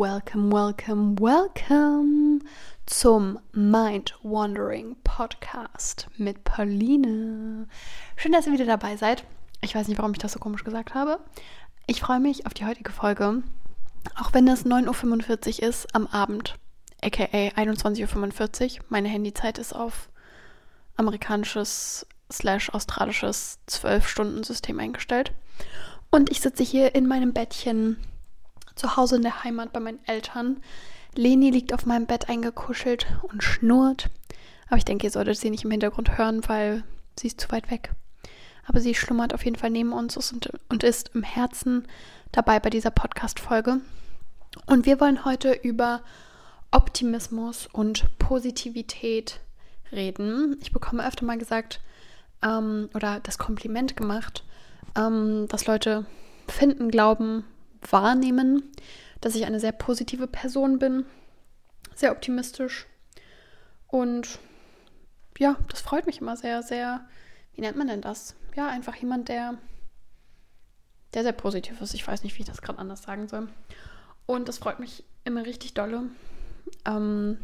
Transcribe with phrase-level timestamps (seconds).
[0.00, 2.40] welcome, welcome, welcome
[2.86, 7.68] zum Mind Wandering Podcast mit Pauline.
[8.16, 9.24] Schön, dass ihr wieder dabei seid.
[9.60, 11.20] Ich weiß nicht, warum ich das so komisch gesagt habe.
[11.86, 13.42] Ich freue mich auf die heutige Folge,
[14.18, 16.54] auch wenn es 9.45 Uhr ist am Abend,
[17.02, 18.84] aka 21.45 Uhr.
[18.88, 20.08] Meine Handyzeit ist auf
[20.96, 25.32] amerikanisches slash australisches 12-Stunden-System eingestellt.
[26.10, 27.98] Und ich sitze hier in meinem Bettchen
[28.80, 30.62] zu Hause in der Heimat bei meinen Eltern.
[31.14, 34.08] Leni liegt auf meinem Bett eingekuschelt und schnurrt.
[34.68, 36.82] Aber ich denke, ihr solltet sie nicht im Hintergrund hören, weil
[37.18, 37.92] sie ist zu weit weg.
[38.66, 41.86] Aber sie schlummert auf jeden Fall neben uns und, ist im Herzen
[42.32, 43.80] dabei bei dieser Podcast-Folge.
[44.66, 46.02] Und wir wollen heute über
[46.70, 49.40] Optimismus und Positivität
[49.92, 50.56] reden.
[50.62, 51.80] Ich bekomme öfter mal gesagt
[52.42, 54.44] ähm, oder das Kompliment gemacht,
[54.96, 56.06] ähm, dass Leute
[56.46, 57.44] finden, glauben,
[57.88, 58.70] wahrnehmen,
[59.20, 61.04] dass ich eine sehr positive Person bin,
[61.94, 62.86] sehr optimistisch
[63.88, 64.38] und
[65.38, 67.06] ja, das freut mich immer sehr, sehr,
[67.54, 68.34] wie nennt man denn das?
[68.56, 69.58] Ja, einfach jemand, der,
[71.14, 71.94] der sehr positiv ist.
[71.94, 73.48] Ich weiß nicht, wie ich das gerade anders sagen soll.
[74.26, 76.02] Und das freut mich immer richtig dolle.
[76.84, 77.38] Ähm,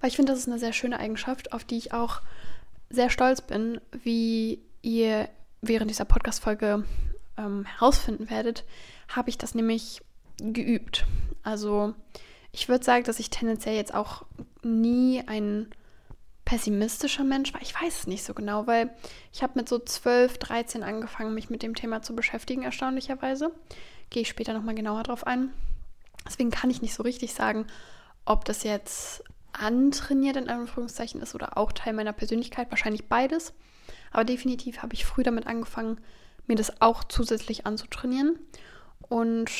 [0.00, 2.22] weil ich finde, das ist eine sehr schöne Eigenschaft, auf die ich auch
[2.90, 5.28] sehr stolz bin, wie ihr
[5.60, 6.84] während dieser Podcast-Folge
[7.36, 8.64] ähm, herausfinden werdet,
[9.08, 10.02] habe ich das nämlich
[10.38, 11.06] geübt.
[11.42, 11.94] Also
[12.52, 14.24] ich würde sagen, dass ich tendenziell jetzt auch
[14.62, 15.68] nie ein
[16.44, 17.60] pessimistischer Mensch war.
[17.60, 18.90] Ich weiß es nicht so genau, weil
[19.32, 23.50] ich habe mit so 12, 13 angefangen, mich mit dem Thema zu beschäftigen, erstaunlicherweise.
[24.10, 25.52] Gehe ich später nochmal genauer drauf ein.
[26.24, 27.66] Deswegen kann ich nicht so richtig sagen,
[28.24, 32.70] ob das jetzt antrainiert in Anführungszeichen ist oder auch Teil meiner Persönlichkeit.
[32.70, 33.52] Wahrscheinlich beides.
[34.12, 36.00] Aber definitiv habe ich früh damit angefangen,
[36.46, 38.38] mir das auch zusätzlich anzutrainieren.
[39.08, 39.50] Und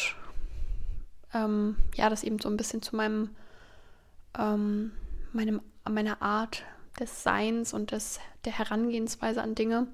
[1.32, 3.30] ähm, ja, das eben so ein bisschen zu meinem,
[4.38, 4.92] ähm,
[5.32, 6.64] meinem, meiner Art
[6.98, 9.86] des Seins und des, der Herangehensweise an Dinge,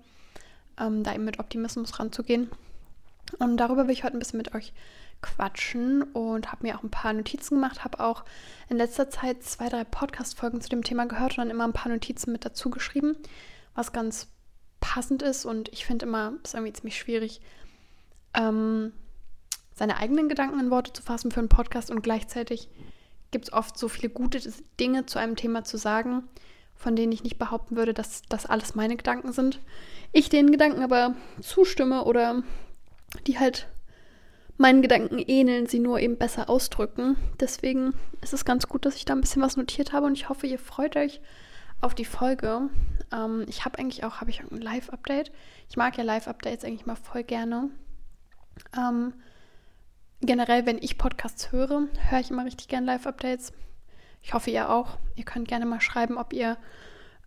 [0.79, 2.51] ähm, da eben mit Optimismus ranzugehen.
[3.39, 4.73] Und darüber will ich heute ein bisschen mit euch
[5.23, 8.25] quatschen und habe mir auch ein paar Notizen gemacht, habe auch
[8.69, 11.93] in letzter Zeit zwei, drei Podcast-Folgen zu dem Thema gehört und dann immer ein paar
[11.93, 13.17] Notizen mit dazu geschrieben,
[13.75, 14.29] was ganz
[14.81, 17.41] passend ist und ich finde immer, ist irgendwie ziemlich schwierig,
[18.35, 18.93] ähm,
[19.75, 22.69] seine eigenen Gedanken in Worte zu fassen für einen Podcast und gleichzeitig
[23.31, 24.41] gibt es oft so viele gute
[24.79, 26.25] Dinge zu einem Thema zu sagen,
[26.77, 29.61] von denen ich nicht behaupten würde, dass das alles meine Gedanken sind.
[30.13, 32.43] Ich den Gedanken aber zustimme oder
[33.27, 33.69] die halt
[34.59, 37.17] meinen Gedanken ähneln, sie nur eben besser ausdrücken.
[37.41, 40.29] Deswegen ist es ganz gut, dass ich da ein bisschen was notiert habe und ich
[40.29, 41.21] hoffe, ihr freut euch
[41.81, 42.69] auf die Folge.
[43.13, 45.33] Ähm, ich habe eigentlich auch, habe ich ein Live-Update.
[45.69, 47.71] Ich mag ja Live-Updates eigentlich mal voll gerne.
[48.77, 49.15] Ähm,
[50.23, 53.53] generell, wenn ich Podcasts höre, höre ich immer richtig gerne Live-Updates.
[54.23, 54.99] Ich hoffe, ihr auch.
[55.17, 56.57] Ihr könnt gerne mal schreiben, ob ihr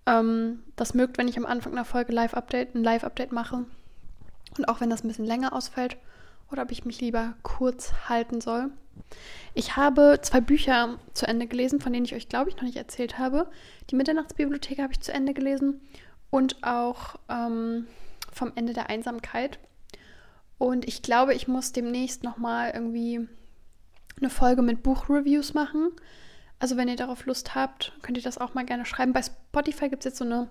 [0.06, 3.66] ähm, das mögt, wenn ich am Anfang einer Folge Live-Update, ein Live-Update mache.
[4.58, 5.98] Und auch wenn das ein bisschen länger ausfällt
[6.52, 8.70] oder ob ich mich lieber kurz halten soll.
[9.54, 12.78] Ich habe zwei Bücher zu Ende gelesen, von denen ich euch, glaube ich, noch nicht
[12.78, 13.50] erzählt habe.
[13.90, 15.82] Die Mitternachtsbibliothek habe ich zu Ende gelesen
[16.30, 17.88] und auch ähm,
[18.32, 19.60] vom Ende der Einsamkeit.
[20.58, 23.28] Und ich glaube, ich muss demnächst nochmal irgendwie
[24.20, 25.92] eine Folge mit Buchreviews machen.
[26.60, 29.14] Also wenn ihr darauf Lust habt, könnt ihr das auch mal gerne schreiben.
[29.14, 30.50] Bei Spotify gibt es jetzt so eine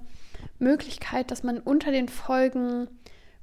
[0.59, 2.89] Möglichkeit, dass man unter den Folgen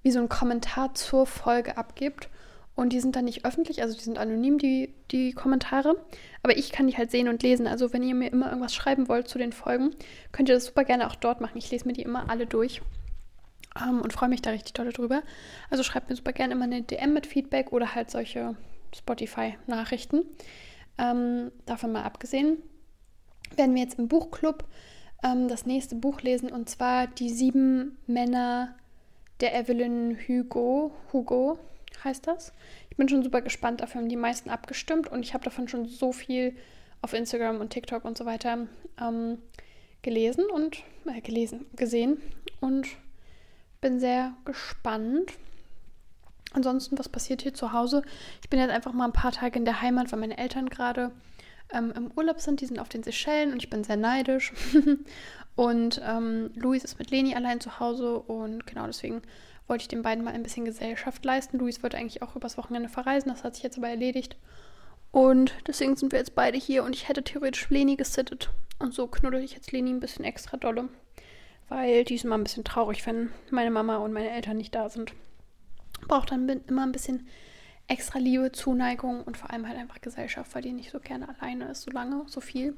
[0.04, 2.30] wie so einen Kommentar zur Folge abgibt.
[2.76, 5.98] Und die sind dann nicht öffentlich, also die sind anonym, die, die Kommentare.
[6.42, 7.68] Aber ich kann die halt sehen und lesen.
[7.68, 9.96] Also wenn ihr mir immer irgendwas schreiben wollt zu den Folgen,
[10.32, 11.58] könnt ihr das super gerne auch dort machen.
[11.58, 12.82] Ich lese mir die immer alle durch
[13.80, 15.24] ähm, und freue mich da richtig toll drüber.
[15.70, 18.56] Also schreibt mir super gerne immer eine DM mit Feedback oder halt solche
[18.96, 20.26] Spotify-Nachrichten.
[20.98, 22.58] Ähm, davon mal abgesehen,
[23.56, 24.66] werden wir jetzt im Buchclub
[25.24, 28.76] ähm, das nächste Buch lesen und zwar Die sieben Männer
[29.40, 30.92] der Evelyn Hugo.
[31.12, 31.58] Hugo
[32.04, 32.54] heißt das.
[32.90, 35.86] Ich bin schon super gespannt, dafür haben die meisten abgestimmt und ich habe davon schon
[35.86, 36.56] so viel
[37.02, 38.68] auf Instagram und TikTok und so weiter
[39.02, 39.38] ähm,
[40.02, 42.22] gelesen und äh, gelesen, gesehen
[42.60, 42.88] und
[43.82, 45.34] bin sehr gespannt.
[46.54, 48.04] Ansonsten, was passiert hier zu Hause?
[48.42, 51.12] Ich bin jetzt einfach mal ein paar Tage in der Heimat, weil meine Eltern gerade
[51.74, 52.62] ähm, im Urlaub sind.
[52.62, 54.54] Die sind auf den Seychellen und ich bin sehr neidisch.
[55.56, 59.22] und ähm, Luis ist mit Leni allein zu Hause und genau deswegen
[59.68, 61.58] wollte ich den beiden mal ein bisschen Gesellschaft leisten.
[61.58, 64.36] Luis wollte eigentlich auch übers Wochenende verreisen, das hat sich jetzt aber erledigt.
[65.12, 68.50] Und deswegen sind wir jetzt beide hier und ich hätte theoretisch Leni gesittet.
[68.80, 70.90] Und so knuddel ich jetzt Leni ein bisschen extra dolle.
[71.72, 74.90] Weil die ist immer ein bisschen traurig, wenn meine Mama und meine Eltern nicht da
[74.90, 75.14] sind.
[76.06, 77.26] Braucht dann immer ein bisschen
[77.88, 81.72] extra Liebe, Zuneigung und vor allem halt einfach Gesellschaft, weil die nicht so gerne alleine
[81.72, 82.76] ist, so lange, so viel.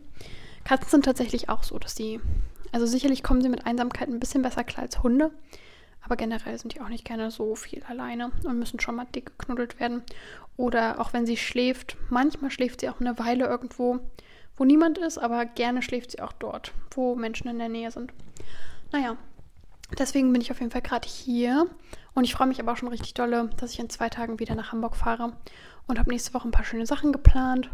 [0.64, 2.20] Katzen sind tatsächlich auch so, dass die,
[2.72, 5.32] also sicherlich kommen sie mit Einsamkeit ein bisschen besser klar als Hunde,
[6.04, 9.40] aber generell sind die auch nicht gerne so viel alleine und müssen schon mal dick
[9.40, 10.04] geknuddelt werden.
[10.56, 14.02] Oder auch wenn sie schläft, manchmal schläft sie auch eine Weile irgendwo,
[14.56, 18.14] wo niemand ist, aber gerne schläft sie auch dort, wo Menschen in der Nähe sind.
[18.94, 19.18] Naja,
[19.98, 21.66] deswegen bin ich auf jeden Fall gerade hier
[22.14, 24.54] und ich freue mich aber auch schon richtig dolle, dass ich in zwei Tagen wieder
[24.54, 25.34] nach Hamburg fahre
[25.88, 27.72] und habe nächste Woche ein paar schöne Sachen geplant.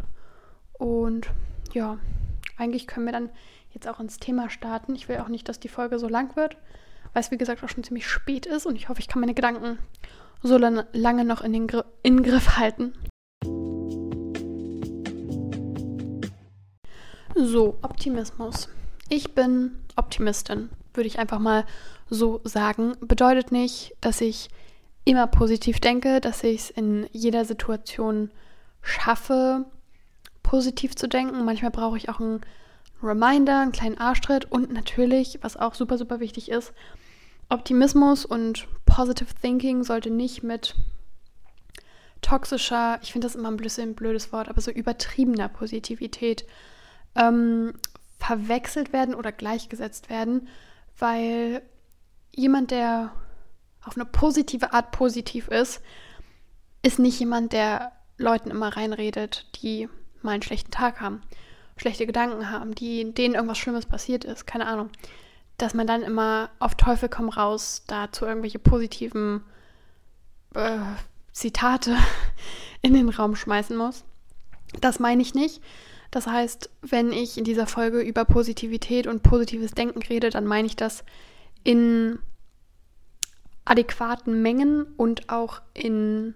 [0.72, 1.28] Und
[1.74, 1.98] ja,
[2.56, 3.28] eigentlich können wir dann
[3.74, 4.94] jetzt auch ins Thema starten.
[4.94, 6.56] Ich will auch nicht, dass die Folge so lang wird,
[7.12, 9.34] weil es wie gesagt auch schon ziemlich spät ist und ich hoffe, ich kann meine
[9.34, 9.78] Gedanken
[10.42, 12.94] so lange noch in den Gr in Griff halten.
[17.34, 18.70] So, Optimismus.
[19.10, 21.64] Ich bin Optimistin, würde ich einfach mal
[22.08, 22.94] so sagen.
[23.00, 24.48] Bedeutet nicht, dass ich
[25.04, 28.30] immer positiv denke, dass ich es in jeder Situation
[28.82, 29.64] schaffe,
[30.42, 31.44] positiv zu denken.
[31.44, 32.40] Manchmal brauche ich auch einen
[33.02, 36.72] Reminder, einen kleinen Arschtritt und natürlich, was auch super, super wichtig ist,
[37.48, 40.76] Optimismus und Positive Thinking sollte nicht mit
[42.22, 46.44] toxischer, ich finde das immer ein bisschen blödes Wort, aber so übertriebener Positivität
[47.16, 47.74] ähm,
[48.18, 50.48] verwechselt werden oder gleichgesetzt werden,
[50.98, 51.62] weil
[52.34, 53.12] jemand, der
[53.84, 55.82] auf eine positive Art positiv ist,
[56.82, 59.88] ist nicht jemand, der Leuten immer reinredet, die
[60.22, 61.22] mal einen schlechten Tag haben,
[61.76, 64.90] schlechte Gedanken haben, die, denen irgendwas Schlimmes passiert ist, keine Ahnung.
[65.56, 69.42] Dass man dann immer auf Teufel komm raus dazu irgendwelche positiven
[70.54, 70.78] äh,
[71.32, 71.96] Zitate
[72.82, 74.04] in den Raum schmeißen muss.
[74.80, 75.62] Das meine ich nicht.
[76.10, 80.66] Das heißt, wenn ich in dieser Folge über Positivität und positives Denken rede, dann meine
[80.66, 81.04] ich das
[81.62, 82.18] in
[83.64, 86.34] adäquaten Mengen und auch in,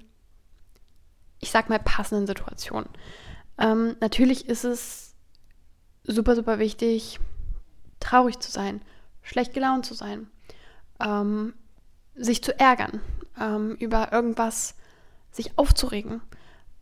[1.40, 2.88] ich sag mal, passenden Situationen.
[3.58, 5.14] Ähm, natürlich ist es
[6.04, 7.18] super, super wichtig,
[7.98, 8.82] traurig zu sein,
[9.22, 10.28] schlecht gelaunt zu sein,
[11.00, 11.54] ähm,
[12.14, 13.00] sich zu ärgern,
[13.40, 14.76] ähm, über irgendwas
[15.32, 16.20] sich aufzuregen,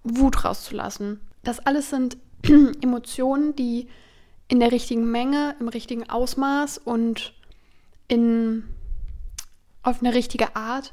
[0.03, 1.21] Wut rauszulassen.
[1.43, 2.19] Das alles sind
[2.83, 3.89] Emotionen, die
[4.49, 7.33] in der richtigen Menge, im richtigen Ausmaß und
[8.09, 8.65] in,
[9.83, 10.93] auf eine richtige Art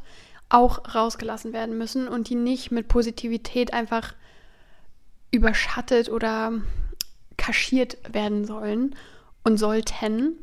[0.50, 4.16] auch rausgelassen werden müssen und die nicht mit Positivität einfach
[5.32, 6.54] überschattet oder
[7.38, 8.96] kaschiert werden sollen
[9.44, 10.38] und sollten.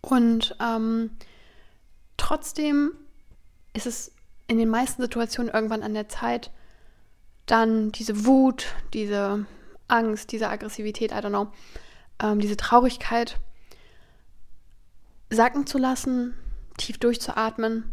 [0.00, 1.10] Und ähm,
[2.16, 2.92] trotzdem
[3.72, 4.12] ist es
[4.46, 6.50] in den meisten Situationen irgendwann an der Zeit,
[7.46, 9.46] dann diese Wut, diese
[9.88, 11.48] Angst, diese Aggressivität, I don't know,
[12.22, 13.38] ähm, diese Traurigkeit
[15.30, 16.34] sacken zu lassen,
[16.76, 17.92] tief durchzuatmen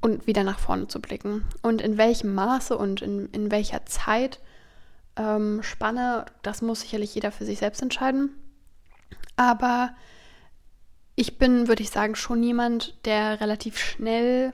[0.00, 1.44] und wieder nach vorne zu blicken.
[1.62, 4.40] Und in welchem Maße und in, in welcher Zeit
[5.16, 8.30] ähm, Spanne, das muss sicherlich jeder für sich selbst entscheiden.
[9.36, 9.94] Aber
[11.16, 14.52] ich bin, würde ich sagen, schon jemand, der relativ schnell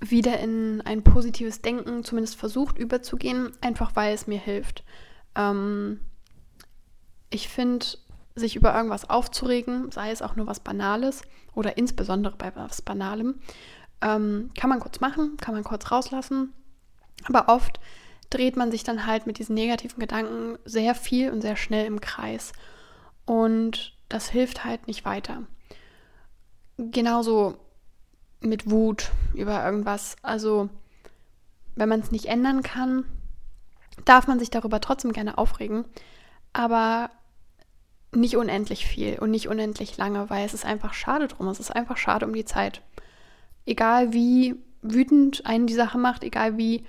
[0.00, 4.84] wieder in ein positives Denken zumindest versucht überzugehen, einfach weil es mir hilft.
[5.38, 6.00] Ähm,
[7.30, 7.86] ich finde,
[8.34, 11.22] sich über irgendwas aufzuregen, sei es auch nur was Banales
[11.54, 13.40] oder insbesondere bei was Banalem,
[14.00, 16.52] ähm, kann man kurz machen, kann man kurz rauslassen.
[17.24, 17.80] Aber oft
[18.30, 22.00] dreht man sich dann halt mit diesen negativen Gedanken sehr viel und sehr schnell im
[22.00, 22.52] Kreis.
[23.24, 25.42] Und das hilft halt nicht weiter.
[26.76, 27.58] Genauso
[28.40, 30.16] mit Wut über irgendwas.
[30.22, 30.68] Also,
[31.74, 33.04] wenn man es nicht ändern kann,
[34.04, 35.84] darf man sich darüber trotzdem gerne aufregen.
[36.52, 37.10] Aber
[38.12, 41.48] nicht unendlich viel und nicht unendlich lange, weil es ist einfach schade drum.
[41.48, 42.82] Es ist einfach schade um die Zeit.
[43.66, 46.84] Egal wie wütend einen die Sache macht, egal wie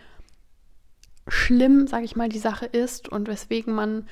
[1.27, 4.07] schlimm, sage ich mal, die Sache ist und weswegen man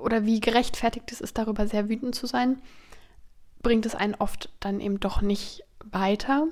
[0.00, 2.60] oder wie gerechtfertigt es ist, darüber sehr wütend zu sein,
[3.62, 6.48] bringt es einen oft dann eben doch nicht weiter,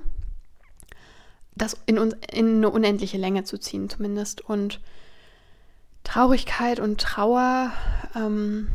[1.55, 1.97] das in,
[2.33, 4.41] in eine unendliche Länge zu ziehen zumindest.
[4.43, 4.81] Und
[6.05, 7.73] Traurigkeit und Trauer
[8.15, 8.69] ähm,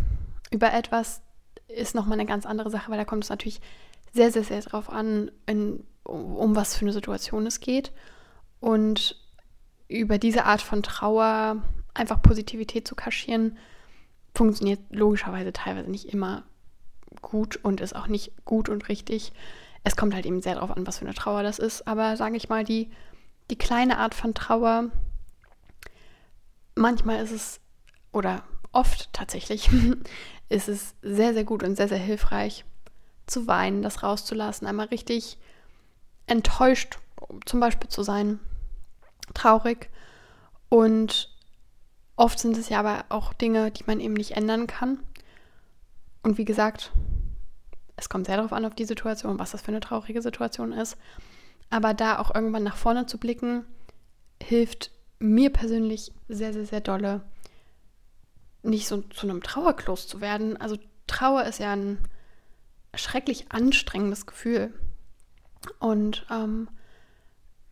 [0.51, 1.21] über etwas
[1.67, 3.61] ist nochmal eine ganz andere Sache, weil da kommt es natürlich
[4.11, 7.91] sehr, sehr, sehr drauf an, in, um, um was für eine Situation es geht.
[8.59, 9.15] Und
[9.87, 13.57] über diese Art von Trauer einfach Positivität zu kaschieren,
[14.35, 16.43] funktioniert logischerweise teilweise nicht immer
[17.21, 19.33] gut und ist auch nicht gut und richtig.
[19.83, 21.87] Es kommt halt eben sehr darauf an, was für eine Trauer das ist.
[21.87, 22.91] Aber sage ich mal, die,
[23.49, 24.89] die kleine Art von Trauer,
[26.79, 27.59] manchmal ist es,
[28.11, 29.69] oder oft tatsächlich,
[30.49, 32.65] ist es sehr, sehr gut und sehr, sehr hilfreich
[33.27, 35.37] zu weinen, das rauszulassen, einmal richtig
[36.25, 36.97] enttäuscht
[37.45, 38.39] zum Beispiel zu sein
[39.33, 39.89] traurig
[40.69, 41.35] Und
[42.15, 44.99] oft sind es ja aber auch Dinge, die man eben nicht ändern kann.
[46.23, 46.91] Und wie gesagt,
[47.95, 50.97] es kommt sehr darauf an, auf die Situation, was das für eine traurige Situation ist.
[51.69, 53.65] Aber da auch irgendwann nach vorne zu blicken,
[54.41, 57.21] hilft mir persönlich sehr, sehr, sehr dolle,
[58.63, 60.57] nicht so zu einem Trauerklos zu werden.
[60.57, 61.99] Also Trauer ist ja ein
[62.95, 64.73] schrecklich anstrengendes Gefühl.
[65.79, 66.69] Und ähm,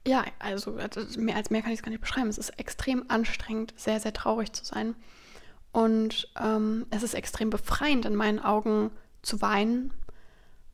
[0.06, 0.78] ja, also
[1.18, 2.30] mehr als mehr kann ich es gar nicht beschreiben.
[2.30, 4.96] Es ist extrem anstrengend, sehr, sehr traurig zu sein.
[5.72, 9.94] Und ähm, es ist extrem befreiend in meinen Augen zu weinen,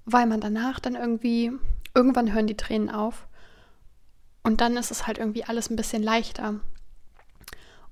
[0.06, 1.52] weil man danach dann irgendwie,
[1.96, 3.28] irgendwann hören die Tränen auf.
[4.44, 6.60] Und dann ist es halt irgendwie alles ein bisschen leichter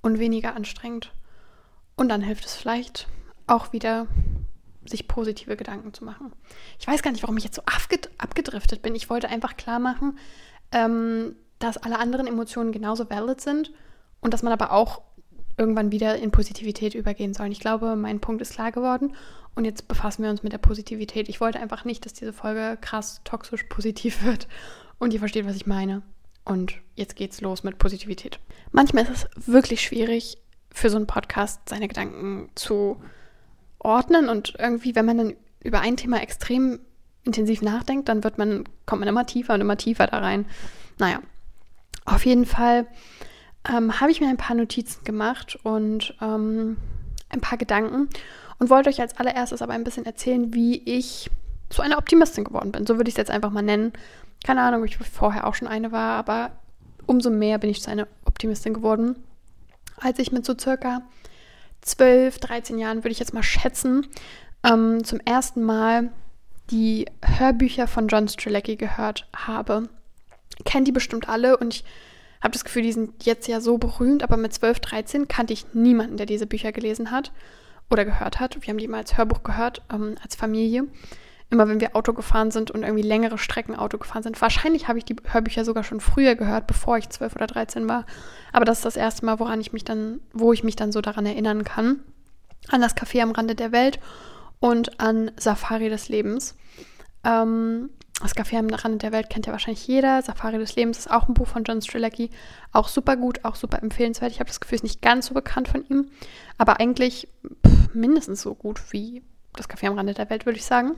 [0.01, 1.13] und weniger anstrengend.
[1.95, 3.07] Und dann hilft es vielleicht
[3.47, 4.07] auch wieder,
[4.85, 6.33] sich positive Gedanken zu machen.
[6.79, 7.63] Ich weiß gar nicht, warum ich jetzt so
[8.17, 8.95] abgedriftet bin.
[8.95, 10.17] Ich wollte einfach klar machen,
[10.71, 13.71] ähm, dass alle anderen Emotionen genauso valid sind
[14.19, 15.01] und dass man aber auch
[15.57, 17.51] irgendwann wieder in Positivität übergehen soll.
[17.51, 19.15] Ich glaube, mein Punkt ist klar geworden
[19.53, 21.29] und jetzt befassen wir uns mit der Positivität.
[21.29, 24.47] Ich wollte einfach nicht, dass diese Folge krass toxisch positiv wird
[24.97, 26.01] und ihr versteht, was ich meine.
[26.43, 28.39] Und jetzt geht's los mit Positivität.
[28.71, 30.37] Manchmal ist es wirklich schwierig,
[30.73, 33.01] für so einen Podcast seine Gedanken zu
[33.79, 35.33] ordnen und irgendwie, wenn man dann
[35.63, 36.79] über ein Thema extrem
[37.23, 40.45] intensiv nachdenkt, dann wird man, kommt man immer tiefer und immer tiefer da rein.
[40.97, 41.19] Naja,
[42.05, 42.87] auf jeden Fall
[43.69, 46.77] ähm, habe ich mir ein paar Notizen gemacht und ähm,
[47.29, 48.09] ein paar Gedanken
[48.59, 51.29] und wollte euch als allererstes aber ein bisschen erzählen, wie ich
[51.69, 52.85] zu einer Optimistin geworden bin.
[52.85, 53.93] So würde ich es jetzt einfach mal nennen.
[54.43, 56.51] Keine Ahnung, ob ich vorher auch schon eine war, aber
[57.05, 59.15] umso mehr bin ich zu einer Optimistin geworden.
[59.97, 61.01] Als ich mit so circa
[61.81, 64.07] 12, 13 Jahren, würde ich jetzt mal schätzen,
[64.63, 66.11] ähm, zum ersten Mal
[66.69, 69.89] die Hörbücher von John Strzelecki gehört habe.
[70.65, 71.83] Kennt die bestimmt alle und ich
[72.41, 75.73] habe das Gefühl, die sind jetzt ja so berühmt, aber mit 12, 13 kannte ich
[75.73, 77.31] niemanden, der diese Bücher gelesen hat
[77.89, 78.57] oder gehört hat.
[78.61, 80.87] Wir haben die mal als Hörbuch gehört, ähm, als Familie.
[81.51, 84.41] Immer wenn wir Auto gefahren sind und irgendwie längere Strecken Auto gefahren sind.
[84.41, 88.05] Wahrscheinlich habe ich die Hörbücher sogar schon früher gehört, bevor ich 12 oder 13 war.
[88.53, 91.01] Aber das ist das erste Mal, woran ich mich dann, wo ich mich dann so
[91.01, 91.99] daran erinnern kann.
[92.69, 93.99] An das Café am Rande der Welt
[94.59, 96.55] und an Safari des Lebens.
[97.25, 97.89] Ähm,
[98.21, 100.21] das Café am Rande der Welt kennt ja wahrscheinlich jeder.
[100.21, 102.29] Safari des Lebens ist auch ein Buch von John Strzelecki.
[102.71, 104.31] Auch super gut, auch super empfehlenswert.
[104.31, 106.09] Ich habe das Gefühl, es ist nicht ganz so bekannt von ihm,
[106.57, 107.27] aber eigentlich
[107.65, 110.95] pff, mindestens so gut wie das Café am Rande der Welt, würde ich sagen.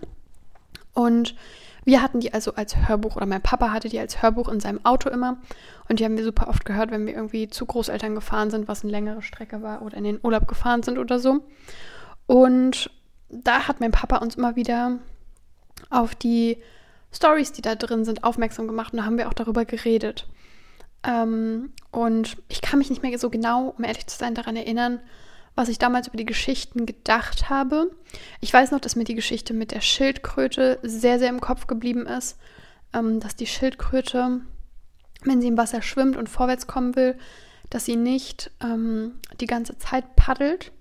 [0.93, 1.35] Und
[1.85, 4.83] wir hatten die also als Hörbuch, oder mein Papa hatte die als Hörbuch in seinem
[4.85, 5.38] Auto immer.
[5.89, 8.83] Und die haben wir super oft gehört, wenn wir irgendwie zu Großeltern gefahren sind, was
[8.83, 11.41] eine längere Strecke war oder in den Urlaub gefahren sind oder so.
[12.25, 12.89] Und
[13.29, 15.00] da hat mein Papa uns immer wieder
[15.89, 16.57] auf die
[17.12, 20.27] Stories, die da drin sind, aufmerksam gemacht und da haben wir auch darüber geredet.
[21.03, 25.00] Ähm, und ich kann mich nicht mehr so genau, um ehrlich zu sein, daran erinnern,
[25.55, 27.91] was ich damals über die Geschichten gedacht habe.
[28.41, 32.05] Ich weiß noch, dass mir die Geschichte mit der Schildkröte sehr, sehr im Kopf geblieben
[32.05, 32.38] ist.
[32.93, 34.41] Ähm, dass die Schildkröte,
[35.24, 37.17] wenn sie im Wasser schwimmt und vorwärts kommen will,
[37.69, 40.72] dass sie nicht ähm, die ganze Zeit paddelt,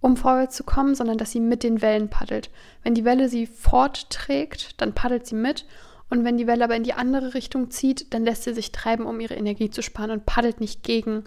[0.00, 2.50] um vorwärts zu kommen, sondern dass sie mit den Wellen paddelt.
[2.82, 5.66] Wenn die Welle sie fortträgt, dann paddelt sie mit.
[6.10, 9.06] Und wenn die Welle aber in die andere Richtung zieht, dann lässt sie sich treiben,
[9.06, 11.24] um ihre Energie zu sparen und paddelt nicht gegen,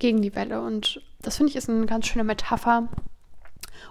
[0.00, 0.60] gegen die Welle.
[0.60, 2.88] Und das finde ich ist eine ganz schöne Metapher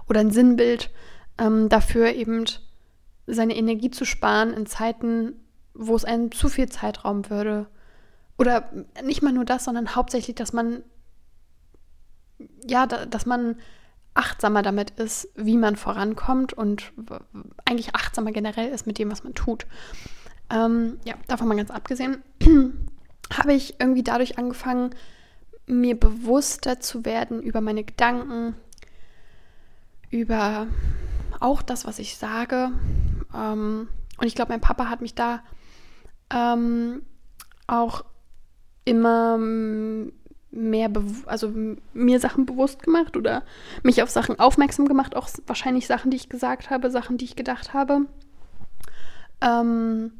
[0.07, 0.89] oder ein Sinnbild
[1.37, 2.45] ähm, dafür, eben
[3.25, 5.33] seine Energie zu sparen in Zeiten,
[5.73, 7.67] wo es einem zu viel Zeitraum würde.
[8.37, 8.69] Oder
[9.03, 10.83] nicht mal nur das, sondern hauptsächlich, dass man
[12.65, 13.57] ja, dass man
[14.13, 16.91] achtsamer damit ist, wie man vorankommt und
[17.65, 19.65] eigentlich achtsamer generell ist mit dem, was man tut.
[20.49, 22.23] Ähm, ja, davon mal ganz abgesehen,
[23.33, 24.91] habe ich irgendwie dadurch angefangen,
[25.69, 28.55] mir bewusster zu werden über meine Gedanken,
[30.09, 30.67] über
[31.39, 32.71] auch das, was ich sage.
[33.33, 35.41] Ähm, und ich glaube, mein Papa hat mich da
[36.33, 37.03] ähm,
[37.67, 38.03] auch
[38.83, 39.37] immer
[40.51, 40.91] mehr,
[41.27, 41.53] also
[41.93, 43.43] mir Sachen bewusst gemacht oder
[43.83, 47.35] mich auf Sachen aufmerksam gemacht, auch wahrscheinlich Sachen, die ich gesagt habe, Sachen, die ich
[47.35, 48.07] gedacht habe.
[49.41, 50.13] Ähm,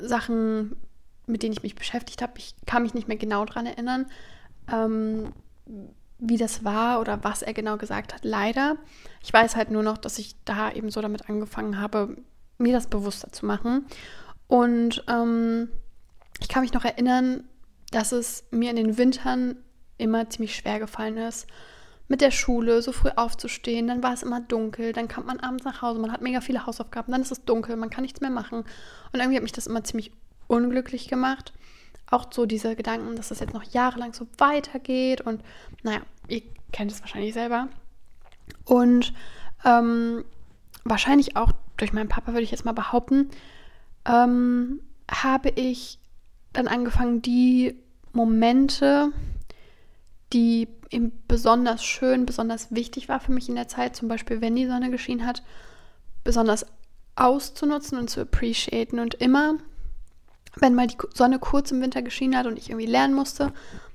[0.00, 0.76] Sachen,
[1.26, 2.32] mit denen ich mich beschäftigt habe.
[2.38, 4.06] Ich kann mich nicht mehr genau daran erinnern,
[4.72, 5.32] ähm,
[6.18, 8.24] wie das war oder was er genau gesagt hat.
[8.24, 8.76] Leider.
[9.22, 12.16] Ich weiß halt nur noch, dass ich da eben so damit angefangen habe,
[12.58, 13.86] mir das bewusster zu machen.
[14.48, 15.68] Und ähm,
[16.40, 17.44] ich kann mich noch erinnern,
[17.90, 19.56] dass es mir in den Wintern
[19.96, 21.46] immer ziemlich schwer gefallen ist,
[22.08, 23.86] mit der Schule so früh aufzustehen.
[23.86, 26.66] Dann war es immer dunkel, dann kommt man abends nach Hause, man hat mega viele
[26.66, 28.60] Hausaufgaben, dann ist es dunkel, man kann nichts mehr machen.
[29.12, 30.12] Und irgendwie hat mich das immer ziemlich
[30.46, 31.52] unglücklich gemacht.
[32.10, 35.42] Auch so diese Gedanken, dass das jetzt noch jahrelang so weitergeht und
[35.82, 37.68] naja, ihr kennt es wahrscheinlich selber.
[38.64, 39.12] Und
[39.64, 40.24] ähm,
[40.84, 43.30] wahrscheinlich auch durch meinen Papa, würde ich jetzt mal behaupten,
[44.06, 45.98] ähm, habe ich
[46.52, 47.76] dann angefangen, die
[48.12, 49.12] Momente,
[50.32, 54.56] die eben besonders schön, besonders wichtig war für mich in der Zeit, zum Beispiel wenn
[54.56, 55.42] die Sonne geschienen hat,
[56.24, 56.66] besonders
[57.16, 58.98] auszunutzen und zu appreciaten.
[58.98, 59.54] Und immer,
[60.60, 63.52] wenn mal die Sonne kurz im Winter geschienen hat und ich irgendwie lernen musste,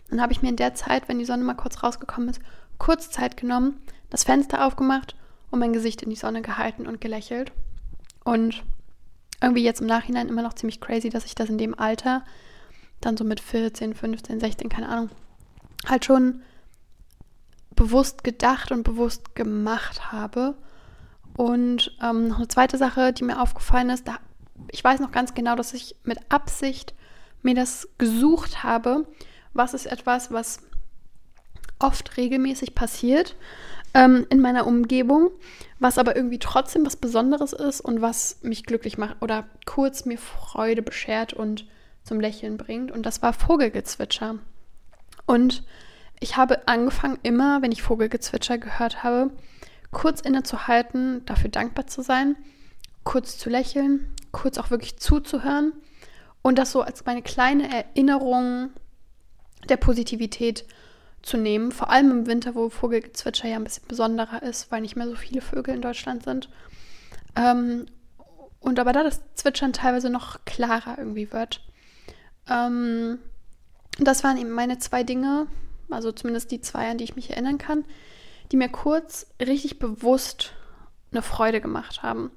[0.09, 2.41] dann habe ich mir in der Zeit, wenn die Sonne mal kurz rausgekommen ist,
[2.77, 5.15] kurz Zeit genommen, das Fenster aufgemacht
[5.51, 7.51] und mein Gesicht in die Sonne gehalten und gelächelt.
[8.23, 8.63] Und
[9.41, 12.23] irgendwie jetzt im Nachhinein immer noch ziemlich crazy, dass ich das in dem Alter,
[13.01, 15.09] dann so mit 14, 15, 16, keine Ahnung,
[15.85, 16.41] halt schon
[17.75, 20.55] bewusst gedacht und bewusst gemacht habe.
[21.35, 24.19] Und ähm, noch eine zweite Sache, die mir aufgefallen ist, da,
[24.71, 26.93] ich weiß noch ganz genau, dass ich mit Absicht
[27.41, 29.07] mir das gesucht habe.
[29.53, 30.59] Was ist etwas, was
[31.79, 33.35] oft regelmäßig passiert
[33.93, 35.31] ähm, in meiner Umgebung,
[35.79, 40.17] was aber irgendwie trotzdem was Besonderes ist und was mich glücklich macht oder kurz mir
[40.17, 41.67] Freude beschert und
[42.03, 42.91] zum Lächeln bringt.
[42.91, 44.39] Und das war Vogelgezwitscher.
[45.25, 45.63] Und
[46.19, 49.31] ich habe angefangen, immer, wenn ich Vogelgezwitscher gehört habe,
[49.91, 52.35] kurz innezuhalten, dafür dankbar zu sein,
[53.03, 55.71] kurz zu lächeln, kurz auch wirklich zuzuhören
[56.41, 58.71] und das so als meine kleine Erinnerung
[59.69, 60.65] der Positivität
[61.21, 61.71] zu nehmen.
[61.71, 65.15] Vor allem im Winter, wo Vogelgezwitscher ja ein bisschen besonderer ist, weil nicht mehr so
[65.15, 66.49] viele Vögel in Deutschland sind.
[67.37, 67.85] Ähm,
[68.59, 71.61] und aber da das Zwitschern teilweise noch klarer irgendwie wird.
[72.49, 73.19] Ähm,
[73.99, 75.47] das waren eben meine zwei Dinge,
[75.89, 77.85] also zumindest die zwei, an die ich mich erinnern kann,
[78.51, 80.53] die mir kurz richtig bewusst
[81.11, 82.31] eine Freude gemacht haben.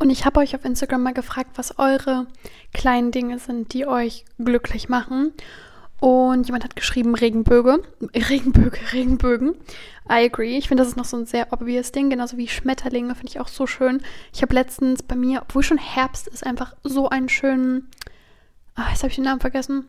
[0.00, 2.26] Und ich habe euch auf Instagram mal gefragt, was eure
[2.72, 5.34] kleinen Dinge sind, die euch glücklich machen.
[6.00, 7.82] Und jemand hat geschrieben Regenböge.
[8.14, 9.50] Regenböge, Regenbögen.
[10.08, 10.56] I agree.
[10.56, 13.40] Ich finde, das ist noch so ein sehr obvious Ding, genauso wie Schmetterlinge, finde ich
[13.40, 14.02] auch so schön.
[14.32, 17.90] Ich habe letztens bei mir, obwohl schon Herbst ist, einfach so einen schönen.
[18.74, 19.86] Ah, jetzt habe ich den Namen vergessen.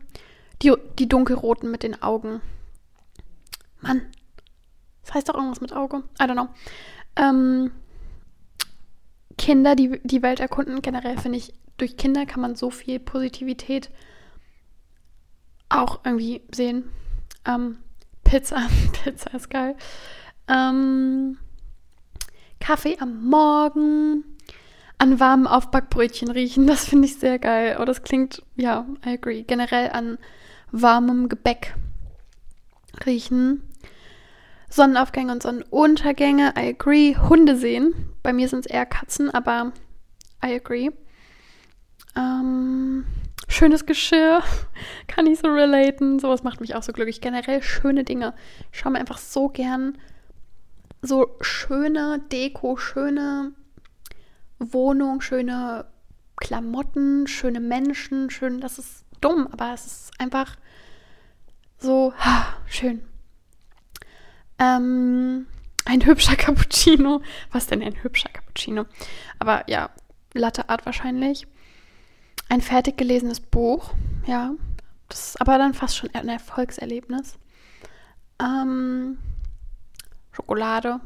[0.60, 2.42] Die, die dunkelroten mit den Augen.
[3.80, 4.02] Mann.
[5.04, 6.02] Das heißt doch irgendwas mit Auge.
[6.20, 6.48] I don't know.
[7.16, 7.72] Ähm,
[9.42, 13.90] Kinder, die die Welt erkunden, generell finde ich, durch Kinder kann man so viel Positivität
[15.68, 16.84] auch irgendwie sehen.
[17.44, 17.78] Ähm,
[18.22, 18.68] Pizza,
[19.02, 19.74] Pizza ist geil.
[20.46, 21.38] Ähm,
[22.60, 24.22] Kaffee am Morgen,
[24.98, 27.78] an warmen Aufbackbrötchen riechen, das finde ich sehr geil.
[27.80, 29.42] Oh, das klingt, ja, I agree.
[29.42, 30.18] Generell an
[30.70, 31.74] warmem Gebäck
[33.04, 33.68] riechen.
[34.68, 37.16] Sonnenaufgänge und Sonnenuntergänge, I agree.
[37.16, 38.11] Hunde sehen.
[38.22, 39.72] Bei mir sind es eher Katzen, aber
[40.44, 40.90] I agree.
[42.16, 43.04] Ähm,
[43.48, 44.42] schönes Geschirr,
[45.08, 46.18] kann ich so relaten.
[46.18, 47.20] Sowas macht mich auch so glücklich.
[47.20, 48.34] Generell schöne Dinge.
[48.72, 49.98] Ich schaue mir einfach so gern
[51.02, 53.52] so schöne Deko, schöne
[54.58, 55.86] Wohnung, schöne
[56.36, 60.56] Klamotten, schöne Menschen, schön, das ist dumm, aber es ist einfach
[61.78, 63.02] so ha, schön.
[64.58, 65.46] Ähm,
[65.84, 67.22] ein hübscher Cappuccino.
[67.50, 68.86] Was denn ein hübscher Cappuccino?
[69.38, 69.90] Aber ja,
[70.34, 71.46] Latte Art wahrscheinlich.
[72.48, 73.90] Ein fertig gelesenes Buch,
[74.26, 74.52] ja.
[75.08, 77.38] Das ist aber dann fast schon ein Erfolgserlebnis.
[78.40, 79.18] Ähm,
[80.32, 81.00] Schokolade.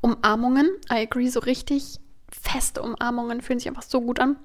[0.00, 0.68] Umarmungen.
[0.90, 1.98] I agree, so richtig
[2.30, 4.36] feste Umarmungen fühlen sich einfach so gut an.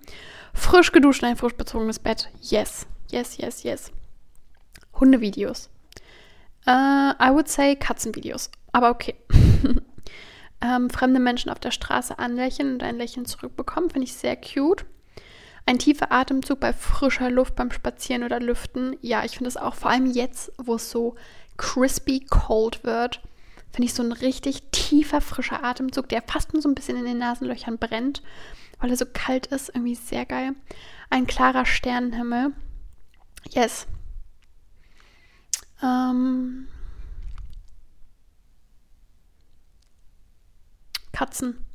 [0.54, 2.30] Frisch geduscht, ein frisch bezogenes Bett.
[2.42, 3.92] Yes, yes, yes, yes.
[5.00, 5.70] Hundevideos.
[6.66, 8.50] Uh, I would say Katzenvideos.
[8.72, 9.16] Aber okay.
[10.62, 14.86] ähm, fremde Menschen auf der Straße anlächeln und ein Lächeln zurückbekommen, finde ich sehr cute.
[15.66, 18.96] Ein tiefer Atemzug bei frischer Luft beim Spazieren oder Lüften.
[19.02, 21.16] Ja, ich finde es auch vor allem jetzt, wo es so
[21.58, 23.22] crispy cold wird,
[23.72, 27.06] finde ich so ein richtig tiefer, frischer Atemzug, der fast nur so ein bisschen in
[27.06, 28.24] den Nasenlöchern brennt,
[28.80, 29.70] weil er so kalt ist.
[29.70, 30.54] Irgendwie sehr geil.
[31.10, 32.54] Ein klarer Sternenhimmel.
[33.50, 33.88] Yes.
[35.84, 36.68] Ähm,
[41.18, 41.66] Katzen.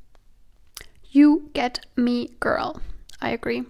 [1.02, 2.80] You get me, girl.
[3.20, 3.64] I agree.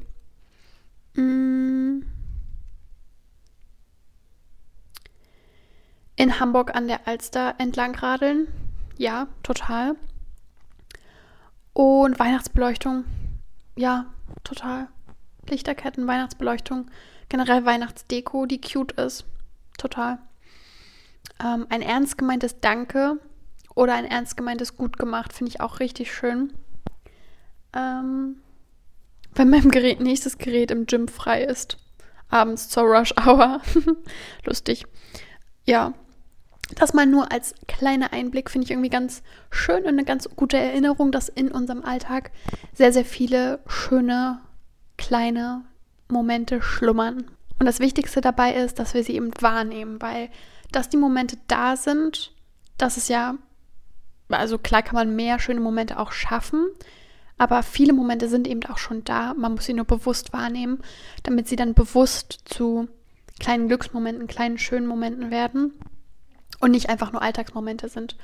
[1.15, 2.03] Mm.
[6.17, 8.49] In Hamburg an der Alster entlang radeln.
[8.99, 9.97] Ja, total.
[11.73, 13.07] Und Weihnachtsbeleuchtung.
[13.75, 14.13] Ja,
[14.45, 14.89] total.
[15.49, 16.91] Lichterketten, Weihnachtsbeleuchtung.
[17.31, 19.25] Generell Weihnachtsdeko, die cute ist.
[19.79, 20.19] Total.
[21.43, 23.19] Ähm, ein ernst gemeintes Danke
[23.75, 26.53] oder ein ernst gemeintes Gut gemacht finde ich auch richtig schön.
[27.75, 28.37] Ähm,
[29.35, 31.79] wenn mein Gerät, nächstes Gerät im Gym frei ist.
[32.29, 33.61] abends zur Rush Hour.
[34.45, 34.85] Lustig.
[35.65, 35.95] Ja,
[36.75, 40.57] das mal nur als kleiner Einblick finde ich irgendwie ganz schön und eine ganz gute
[40.57, 42.31] Erinnerung, dass in unserem Alltag
[42.73, 44.41] sehr, sehr viele schöne
[44.97, 45.65] kleine
[46.09, 47.25] Momente schlummern.
[47.59, 50.31] Und das Wichtigste dabei ist, dass wir sie eben wahrnehmen, weil
[50.73, 52.33] dass die Momente da sind,
[52.79, 53.37] das ist ja,
[54.39, 56.67] also klar kann man mehr schöne Momente auch schaffen,
[57.39, 59.35] aber viele Momente sind eben auch schon da.
[59.35, 60.81] Man muss sie nur bewusst wahrnehmen,
[61.23, 62.89] damit sie dann bewusst zu
[63.41, 65.73] kleinen Glücksmomenten, kleinen schönen Momenten werden
[66.61, 68.17] und nicht einfach nur Alltagsmomente sind.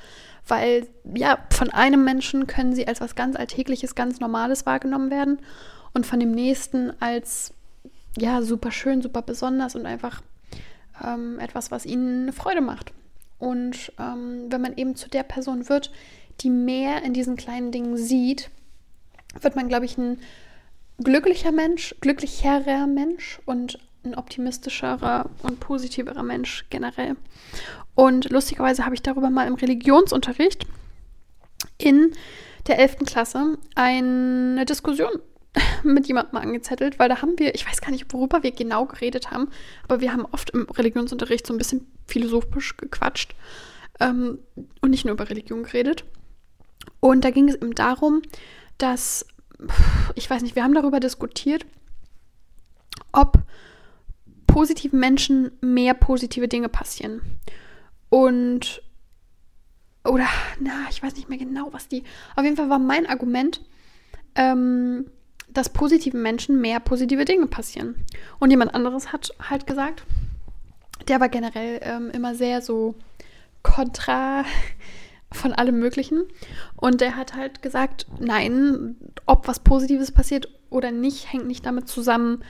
[0.47, 5.39] Weil ja, von einem Menschen können sie als was ganz Alltägliches, ganz Normales wahrgenommen werden
[5.93, 7.53] und von dem nächsten als
[8.17, 10.21] ja, super schön, super besonders und einfach
[11.03, 12.93] ähm, etwas, was ihnen Freude macht.
[13.39, 15.91] Und ähm, wenn man eben zu der Person wird,
[16.41, 18.49] die mehr in diesen kleinen Dingen sieht,
[19.39, 20.19] wird man, glaube ich, ein
[20.97, 27.15] glücklicher Mensch, glücklicherer Mensch und ein optimistischerer und positiverer Mensch generell.
[27.95, 30.65] Und lustigerweise habe ich darüber mal im Religionsunterricht
[31.77, 32.13] in
[32.67, 32.99] der 11.
[33.05, 35.21] Klasse eine Diskussion
[35.83, 39.31] mit jemandem angezettelt, weil da haben wir, ich weiß gar nicht, worüber wir genau geredet
[39.31, 39.49] haben,
[39.87, 43.35] aber wir haben oft im Religionsunterricht so ein bisschen philosophisch gequatscht
[43.99, 44.39] ähm,
[44.81, 46.05] und nicht nur über Religion geredet.
[46.99, 48.21] Und da ging es eben darum,
[48.77, 49.25] dass,
[50.15, 51.65] ich weiß nicht, wir haben darüber diskutiert,
[53.11, 53.39] ob
[54.47, 57.21] positiven Menschen mehr positive Dinge passieren.
[58.09, 58.81] Und,
[60.03, 60.27] oder,
[60.59, 62.03] na, ich weiß nicht mehr genau, was die,
[62.35, 63.61] auf jeden Fall war mein Argument,
[64.35, 65.09] ähm,
[65.53, 67.95] dass positiven Menschen mehr positive Dinge passieren.
[68.39, 70.03] Und jemand anderes hat halt gesagt,
[71.07, 72.95] der war generell ähm, immer sehr so
[73.63, 74.45] kontra
[75.31, 76.23] von allem Möglichen.
[76.75, 81.87] Und der hat halt gesagt, nein, ob was Positives passiert oder nicht, hängt nicht damit
[81.87, 82.43] zusammen,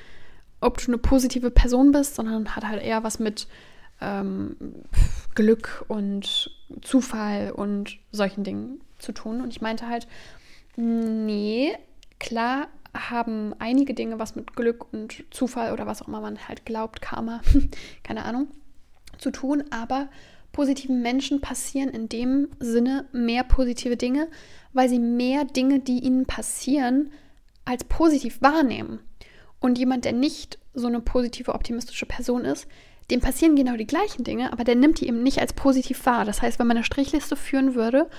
[0.61, 3.47] ob du eine positive Person bist, sondern hat halt eher was mit
[4.01, 4.55] ähm,
[5.35, 9.41] Glück und Zufall und solchen Dingen zu tun.
[9.41, 10.07] Und ich meinte halt,
[10.75, 11.73] nee,
[12.19, 16.65] klar haben einige Dinge was mit Glück und Zufall oder was auch immer man halt
[16.65, 17.41] glaubt, Karma,
[18.03, 18.47] keine Ahnung,
[19.17, 20.09] zu tun, aber
[20.51, 24.27] positiven Menschen passieren in dem Sinne mehr positive Dinge,
[24.73, 27.11] weil sie mehr Dinge, die ihnen passieren,
[27.65, 28.99] als positiv wahrnehmen.
[29.59, 32.67] Und jemand, der nicht so eine positive, optimistische Person ist,
[33.11, 36.25] dem passieren genau die gleichen Dinge, aber der nimmt die eben nicht als positiv wahr.
[36.25, 38.09] Das heißt, wenn man eine Strichliste führen würde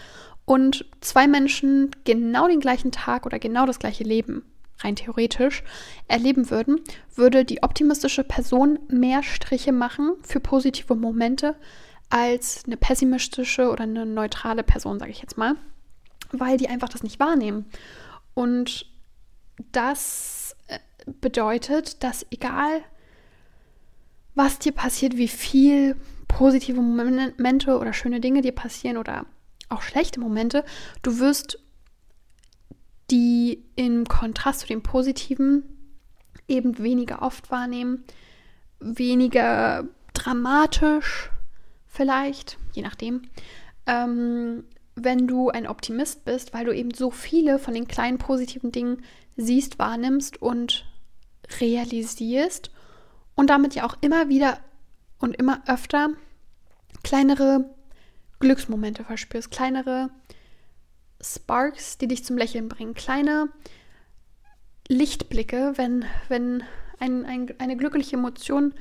[0.44, 4.44] und zwei Menschen genau den gleichen Tag oder genau das gleiche Leben
[4.82, 5.62] rein theoretisch
[6.08, 6.80] erleben würden,
[7.14, 11.56] würde die optimistische Person mehr Striche machen für positive Momente
[12.08, 15.54] als eine pessimistische oder eine neutrale Person, sage ich jetzt mal,
[16.32, 17.66] weil die einfach das nicht wahrnehmen.
[18.34, 18.86] Und
[19.72, 20.78] das äh,
[21.20, 22.82] bedeutet, dass egal
[24.34, 25.96] was dir passiert, wie viel
[26.28, 29.26] positive Momente oder schöne Dinge dir passieren oder
[29.68, 30.64] auch schlechte Momente,
[31.02, 31.58] du wirst
[33.10, 35.64] die im Kontrast zu dem Positiven
[36.48, 38.04] eben weniger oft wahrnehmen,
[38.80, 41.30] weniger dramatisch
[41.86, 43.22] vielleicht, je nachdem.
[43.86, 48.72] Ähm, wenn du ein Optimist bist, weil du eben so viele von den kleinen positiven
[48.72, 49.02] Dingen
[49.36, 50.86] siehst, wahrnimmst und
[51.60, 52.70] realisierst
[53.34, 54.58] und damit ja auch immer wieder
[55.18, 56.10] und immer öfter
[57.02, 57.70] kleinere
[58.40, 60.10] Glücksmomente verspürst, kleinere
[61.22, 63.48] Sparks, die dich zum Lächeln bringen, kleine
[64.88, 66.64] Lichtblicke, wenn, wenn
[66.98, 68.74] ein, ein, eine glückliche Emotion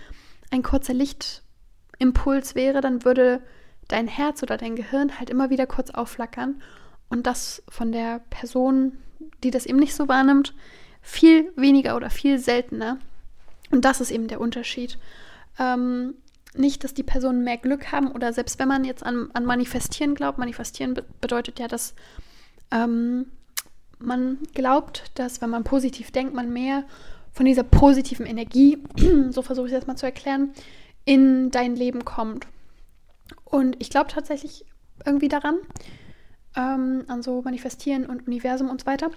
[0.51, 3.41] ein kurzer Lichtimpuls wäre, dann würde
[3.87, 6.61] dein Herz oder dein Gehirn halt immer wieder kurz aufflackern
[7.09, 8.97] und das von der Person,
[9.43, 10.53] die das eben nicht so wahrnimmt,
[11.01, 12.99] viel weniger oder viel seltener.
[13.71, 14.97] Und das ist eben der Unterschied.
[15.57, 16.15] Ähm,
[16.55, 20.15] nicht, dass die Personen mehr Glück haben oder selbst wenn man jetzt an, an Manifestieren
[20.15, 21.93] glaubt, Manifestieren be bedeutet ja, dass
[22.71, 23.27] ähm,
[23.99, 26.83] man glaubt, dass wenn man positiv denkt, man mehr
[27.31, 28.77] von dieser positiven Energie,
[29.29, 30.51] so versuche ich das mal zu erklären,
[31.05, 32.47] in dein Leben kommt.
[33.45, 34.65] Und ich glaube tatsächlich
[35.05, 35.57] irgendwie daran,
[36.55, 39.11] ähm, an so Manifestieren und Universum und so weiter.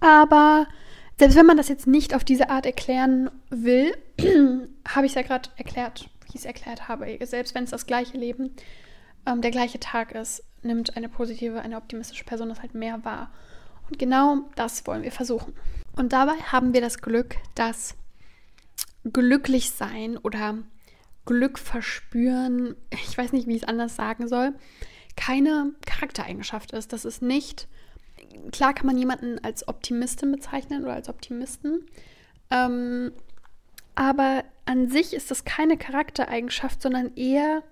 [0.00, 0.66] Aber
[1.18, 3.94] selbst wenn man das jetzt nicht auf diese Art erklären will,
[4.88, 7.18] habe ich es ja gerade erklärt, wie ich es erklärt habe.
[7.24, 8.54] Selbst wenn es das gleiche Leben,
[9.26, 13.30] ähm, der gleiche Tag ist, nimmt eine positive, eine optimistische Person das halt mehr wahr.
[13.88, 15.54] Und genau das wollen wir versuchen.
[15.96, 17.96] Und dabei haben wir das Glück, dass
[19.04, 20.58] glücklich sein oder
[21.26, 24.54] Glück verspüren, ich weiß nicht, wie ich es anders sagen soll,
[25.16, 26.92] keine Charaktereigenschaft ist.
[26.92, 27.68] Das ist nicht,
[28.50, 31.86] klar kann man jemanden als Optimistin bezeichnen oder als Optimisten,
[32.50, 33.12] ähm,
[33.94, 37.62] Aber an sich ist das keine Charaktereigenschaft, sondern eher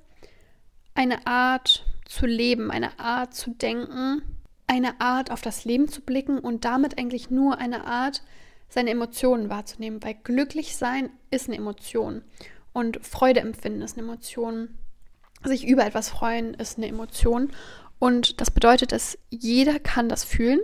[0.95, 4.23] eine Art zu leben, eine Art zu denken,
[4.67, 8.23] eine Art auf das Leben zu blicken und damit eigentlich nur eine Art,
[8.69, 12.23] seine Emotionen wahrzunehmen, weil glücklich sein ist eine Emotion
[12.73, 14.77] und Freude empfinden ist eine Emotion.
[15.45, 17.51] Sich über etwas freuen ist eine Emotion
[18.01, 20.61] und das bedeutet, dass jeder kann das fühlen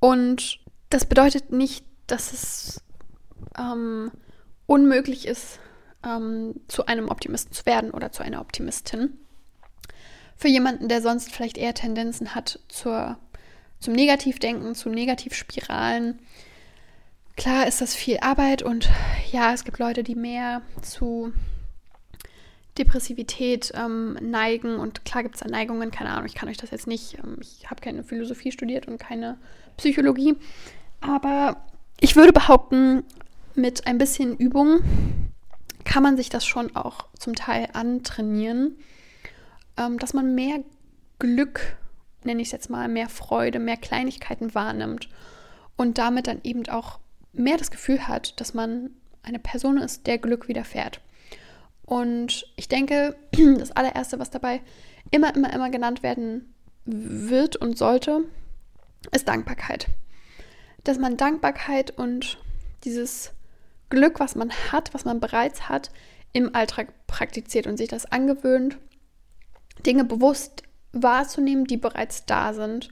[0.00, 2.82] und das bedeutet nicht, dass es
[3.58, 4.10] ähm,
[4.66, 5.60] unmöglich ist,
[6.04, 9.18] ähm, zu einem Optimisten zu werden oder zu einer Optimistin.
[10.36, 13.16] Für jemanden, der sonst vielleicht eher Tendenzen hat zur,
[13.80, 16.18] zum Negativdenken, zu Negativspiralen,
[17.36, 18.90] klar ist das viel Arbeit und
[19.32, 21.32] ja, es gibt Leute, die mehr zu
[22.78, 26.72] Depressivität ähm, neigen und klar gibt es da Neigungen, keine Ahnung, ich kann euch das
[26.72, 29.38] jetzt nicht, ähm, ich habe keine Philosophie studiert und keine
[29.76, 30.34] Psychologie,
[31.00, 31.64] aber
[32.00, 33.04] ich würde behaupten,
[33.54, 34.80] mit ein bisschen Übung
[35.84, 38.76] kann man sich das schon auch zum Teil antrainieren,
[39.76, 40.60] ähm, dass man mehr
[41.18, 41.76] Glück,
[42.24, 45.08] nenne ich es jetzt mal, mehr Freude, mehr Kleinigkeiten wahrnimmt
[45.76, 46.98] und damit dann eben auch
[47.32, 48.90] mehr das Gefühl hat, dass man
[49.22, 51.00] eine Person ist, der Glück widerfährt.
[51.84, 53.16] Und ich denke,
[53.58, 54.60] das allererste, was dabei
[55.10, 58.24] immer, immer, immer genannt werden wird und sollte,
[59.12, 59.88] ist Dankbarkeit.
[60.84, 62.38] Dass man Dankbarkeit und
[62.84, 63.32] dieses
[63.90, 65.90] Glück, was man hat, was man bereits hat,
[66.32, 68.78] im Alltag praktiziert und sich das angewöhnt,
[69.86, 72.90] Dinge bewusst wahrzunehmen, die bereits da sind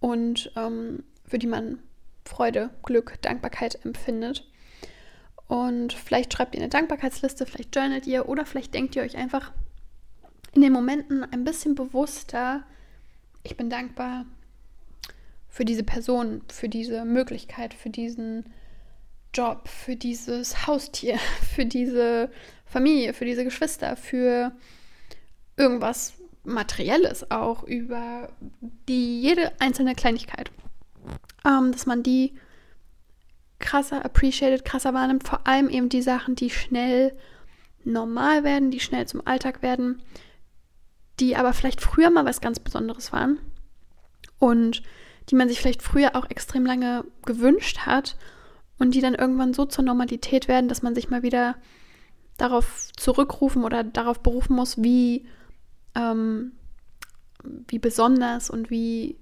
[0.00, 1.78] und ähm, für die man
[2.24, 4.48] Freude, Glück, Dankbarkeit empfindet.
[5.46, 9.52] Und vielleicht schreibt ihr eine Dankbarkeitsliste, vielleicht journalt ihr oder vielleicht denkt ihr euch einfach
[10.54, 12.64] in den Momenten ein bisschen bewusster,
[13.42, 14.24] ich bin dankbar
[15.48, 18.44] für diese Person, für diese Möglichkeit, für diesen
[19.34, 21.18] Job, für dieses Haustier,
[21.54, 22.30] für diese
[22.64, 24.52] Familie, für diese Geschwister, für
[25.56, 26.14] irgendwas
[26.44, 28.28] Materielles auch, über
[28.88, 30.50] die jede einzelne Kleinigkeit.
[31.44, 32.34] Ähm, dass man die
[33.58, 35.26] krasser appreciated, krasser wahrnimmt.
[35.26, 37.16] Vor allem eben die Sachen, die schnell
[37.84, 40.02] normal werden, die schnell zum Alltag werden,
[41.20, 43.38] die aber vielleicht früher mal was ganz Besonderes waren
[44.38, 44.82] und
[45.30, 48.16] die man sich vielleicht früher auch extrem lange gewünscht hat
[48.78, 51.56] und die dann irgendwann so zur Normalität werden, dass man sich mal wieder
[52.36, 55.26] darauf zurückrufen oder darauf berufen muss, wie,
[55.94, 56.52] ähm,
[57.68, 59.16] wie besonders und wie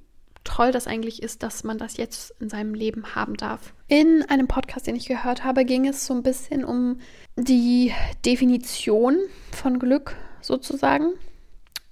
[0.44, 3.74] toll das eigentlich ist, dass man das jetzt in seinem Leben haben darf.
[3.88, 6.98] In einem Podcast, den ich gehört habe, ging es so ein bisschen um
[7.36, 7.92] die
[8.24, 9.16] Definition
[9.52, 11.12] von Glück sozusagen.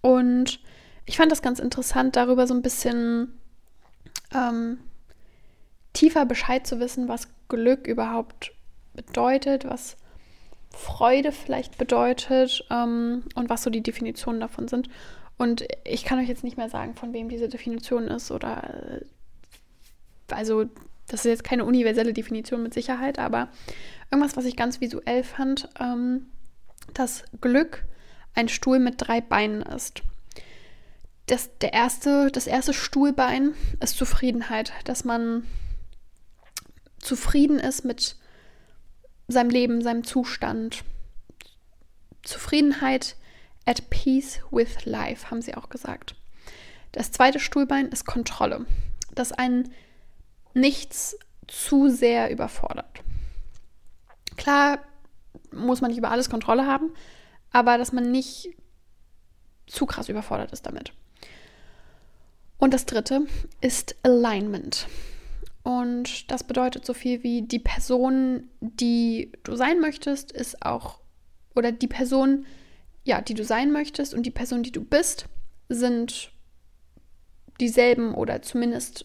[0.00, 0.60] Und
[1.06, 3.38] ich fand das ganz interessant, darüber so ein bisschen
[4.34, 4.78] ähm,
[5.92, 8.52] tiefer Bescheid zu wissen, was Glück überhaupt
[8.94, 9.96] bedeutet, was
[10.70, 14.88] Freude vielleicht bedeutet ähm, und was so die Definitionen davon sind.
[15.36, 20.34] Und ich kann euch jetzt nicht mehr sagen, von wem diese Definition ist oder äh,
[20.34, 20.66] also
[21.08, 23.48] das ist jetzt keine universelle Definition mit Sicherheit, aber
[24.10, 26.26] irgendwas, was ich ganz visuell fand, ähm,
[26.94, 27.84] dass Glück
[28.34, 30.02] ein Stuhl mit drei Beinen ist.
[31.26, 35.44] Das, der erste, das erste Stuhlbein ist Zufriedenheit, dass man
[36.98, 38.16] zufrieden ist mit
[39.30, 40.84] seinem Leben, seinem Zustand.
[42.22, 43.16] Zufriedenheit
[43.66, 46.14] At peace with life, haben sie auch gesagt.
[46.92, 48.66] Das zweite Stuhlbein ist Kontrolle,
[49.14, 49.72] dass einen
[50.54, 51.16] nichts
[51.46, 53.02] zu sehr überfordert.
[54.36, 54.78] Klar
[55.52, 56.92] muss man nicht über alles Kontrolle haben,
[57.52, 58.56] aber dass man nicht
[59.66, 60.92] zu krass überfordert ist damit.
[62.58, 63.26] Und das dritte
[63.60, 64.86] ist Alignment.
[65.62, 71.00] Und das bedeutet so viel wie die Person, die du sein möchtest, ist auch,
[71.54, 72.46] oder die Person,
[73.04, 75.26] ja, die du sein möchtest und die Person, die du bist,
[75.68, 76.32] sind
[77.60, 79.04] dieselben oder zumindest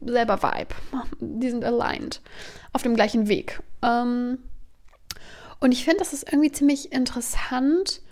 [0.00, 0.74] selber Vibe.
[1.20, 2.20] Die sind aligned,
[2.72, 3.62] auf dem gleichen Weg.
[3.82, 4.38] Ähm,
[5.60, 8.02] und ich finde, das ist irgendwie ziemlich interessant,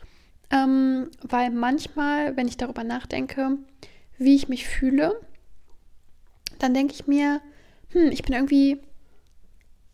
[0.50, 3.58] ähm, weil manchmal, wenn ich darüber nachdenke,
[4.18, 5.20] wie ich mich fühle,
[6.62, 7.40] dann denke ich mir,
[7.90, 8.79] hm, ich bin irgendwie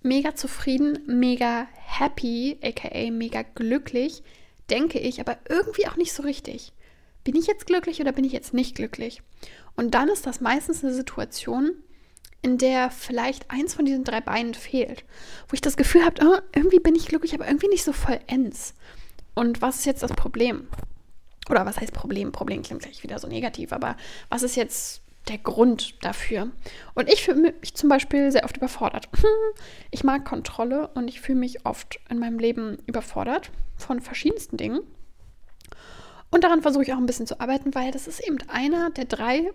[0.02, 4.22] mega zufrieden, mega happy, aka mega glücklich,
[4.70, 6.72] denke ich, aber irgendwie auch nicht so richtig.
[7.24, 9.22] Bin ich jetzt glücklich oder bin ich jetzt nicht glücklich?
[9.74, 11.72] Und dann ist das meistens eine Situation,
[12.42, 15.04] in der vielleicht eins von diesen drei Beinen fehlt,
[15.48, 18.74] wo ich das Gefühl habe, oh, irgendwie bin ich glücklich, aber irgendwie nicht so vollends.
[19.34, 20.68] Und was ist jetzt das Problem?
[21.50, 22.32] Oder was heißt Problem?
[22.32, 23.96] Problem klingt gleich wieder so negativ, aber
[24.28, 26.50] was ist jetzt der Grund dafür.
[26.94, 29.08] Und ich fühle mich zum Beispiel sehr oft überfordert.
[29.90, 34.80] Ich mag Kontrolle und ich fühle mich oft in meinem Leben überfordert von verschiedensten Dingen.
[36.30, 39.06] Und daran versuche ich auch ein bisschen zu arbeiten, weil das ist eben einer der
[39.06, 39.52] drei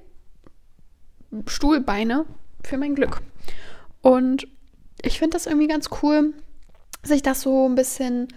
[1.46, 2.26] Stuhlbeine
[2.64, 3.22] für mein Glück.
[4.02, 4.48] Und
[5.02, 6.34] ich finde das irgendwie ganz cool,
[7.04, 8.28] sich das so ein bisschen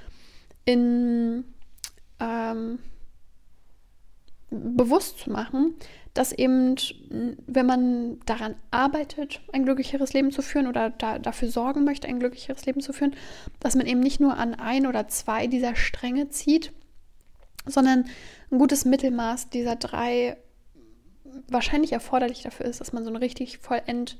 [0.65, 1.45] in
[2.21, 2.79] ähm,
[4.51, 5.75] bewusst zu machen,
[6.15, 6.77] dass eben,
[7.47, 12.21] wenn man daran arbeitet, ein glücklicheres Leben zu führen oder da, dafür sorgen möchte, ein
[12.21, 13.17] glücklicheres Leben zu führen,
[13.59, 16.73] dass man eben nicht nur an ein oder zwei dieser Stränge zieht,
[17.67, 18.07] sondern
[18.53, 20.37] ein gutes Mittelmaß dieser drei
[21.49, 24.17] wahrscheinlich erforderlich dafür ist, dass man so ein richtig vollend,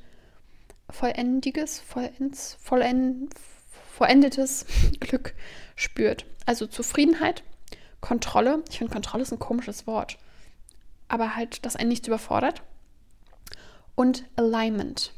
[0.89, 3.33] vollendiges, vollends, vollend,
[3.93, 4.65] vollendetes
[4.99, 5.33] Glück
[5.77, 6.25] spürt.
[6.45, 7.43] Also Zufriedenheit,
[8.01, 8.63] Kontrolle.
[8.69, 10.17] Ich finde, Kontrolle ist ein komisches Wort
[11.15, 12.61] aber halt, dass einen nichts überfordert.
[13.95, 15.13] Und Alignment.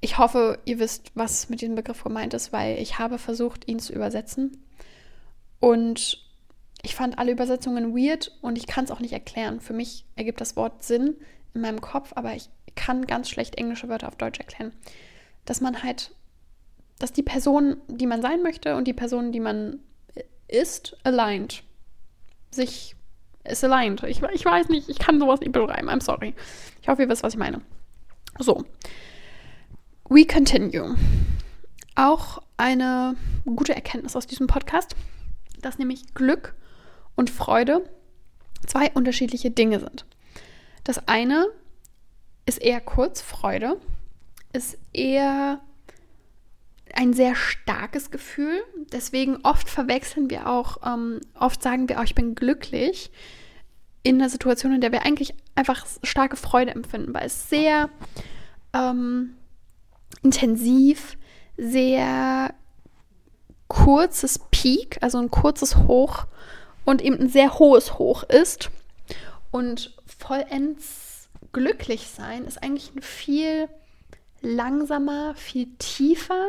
[0.00, 3.78] Ich hoffe, ihr wisst, was mit diesem Begriff gemeint ist, weil ich habe versucht, ihn
[3.78, 4.58] zu übersetzen.
[5.60, 6.26] Und
[6.82, 9.60] ich fand alle Übersetzungen weird und ich kann es auch nicht erklären.
[9.60, 11.16] Für mich ergibt das Wort Sinn
[11.54, 14.72] in meinem Kopf, aber ich kann ganz schlecht englische Wörter auf Deutsch erklären.
[15.44, 16.12] Dass man halt,
[16.98, 19.80] dass die Person, die man sein möchte und die Person, die man
[20.48, 21.62] ist, aligned.
[22.50, 22.96] Sich
[23.44, 24.02] ist aligned.
[24.04, 25.88] Ich, ich weiß nicht, ich kann sowas nicht beschreiben.
[25.88, 26.34] I'm sorry.
[26.82, 27.60] Ich hoffe, ihr wisst, was ich meine.
[28.38, 28.64] So.
[30.08, 30.96] We continue.
[31.94, 34.96] Auch eine gute Erkenntnis aus diesem Podcast,
[35.60, 36.54] dass nämlich Glück
[37.14, 37.88] und Freude
[38.66, 40.04] zwei unterschiedliche Dinge sind.
[40.84, 41.46] Das eine
[42.46, 43.76] ist eher kurz, Freude,
[44.52, 45.60] ist eher
[46.94, 48.62] ein sehr starkes Gefühl.
[48.92, 53.10] Deswegen oft verwechseln wir auch, ähm, oft sagen wir auch, ich bin glücklich
[54.02, 57.90] in einer Situation, in der wir eigentlich einfach starke Freude empfinden, weil es sehr
[58.72, 59.36] ähm,
[60.22, 61.16] intensiv,
[61.56, 62.54] sehr
[63.68, 66.26] kurzes Peak, also ein kurzes Hoch
[66.84, 68.70] und eben ein sehr hohes Hoch ist.
[69.50, 73.68] Und vollends glücklich sein ist eigentlich ein viel
[74.40, 76.46] langsamer, viel tiefer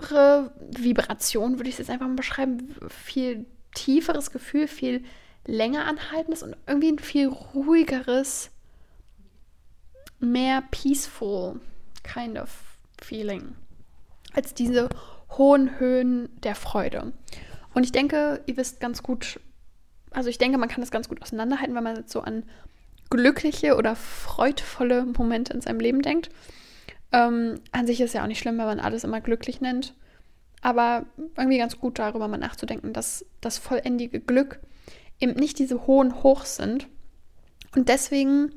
[0.00, 5.04] Vibration, würde ich es jetzt einfach mal beschreiben, viel tieferes Gefühl, viel
[5.46, 8.50] länger anhaltendes und irgendwie ein viel ruhigeres,
[10.20, 11.60] mehr peaceful
[12.02, 12.50] kind of
[13.00, 13.56] feeling
[14.32, 14.88] als diese
[15.36, 17.12] hohen Höhen der Freude.
[17.74, 19.40] Und ich denke, ihr wisst ganz gut,
[20.10, 22.44] also ich denke, man kann das ganz gut auseinanderhalten, wenn man jetzt so an
[23.10, 26.30] glückliche oder freudvolle Momente in seinem Leben denkt.
[27.12, 29.94] Ähm, an sich ist ja auch nicht schlimm, wenn man alles immer glücklich nennt.
[30.60, 34.60] Aber irgendwie ganz gut darüber mal nachzudenken, dass das vollendige Glück
[35.20, 36.88] eben nicht diese hohen Hochs sind.
[37.74, 38.52] Und deswegen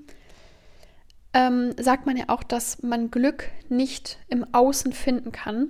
[1.34, 5.70] ähm, sagt man ja auch, dass man Glück nicht im Außen finden kann,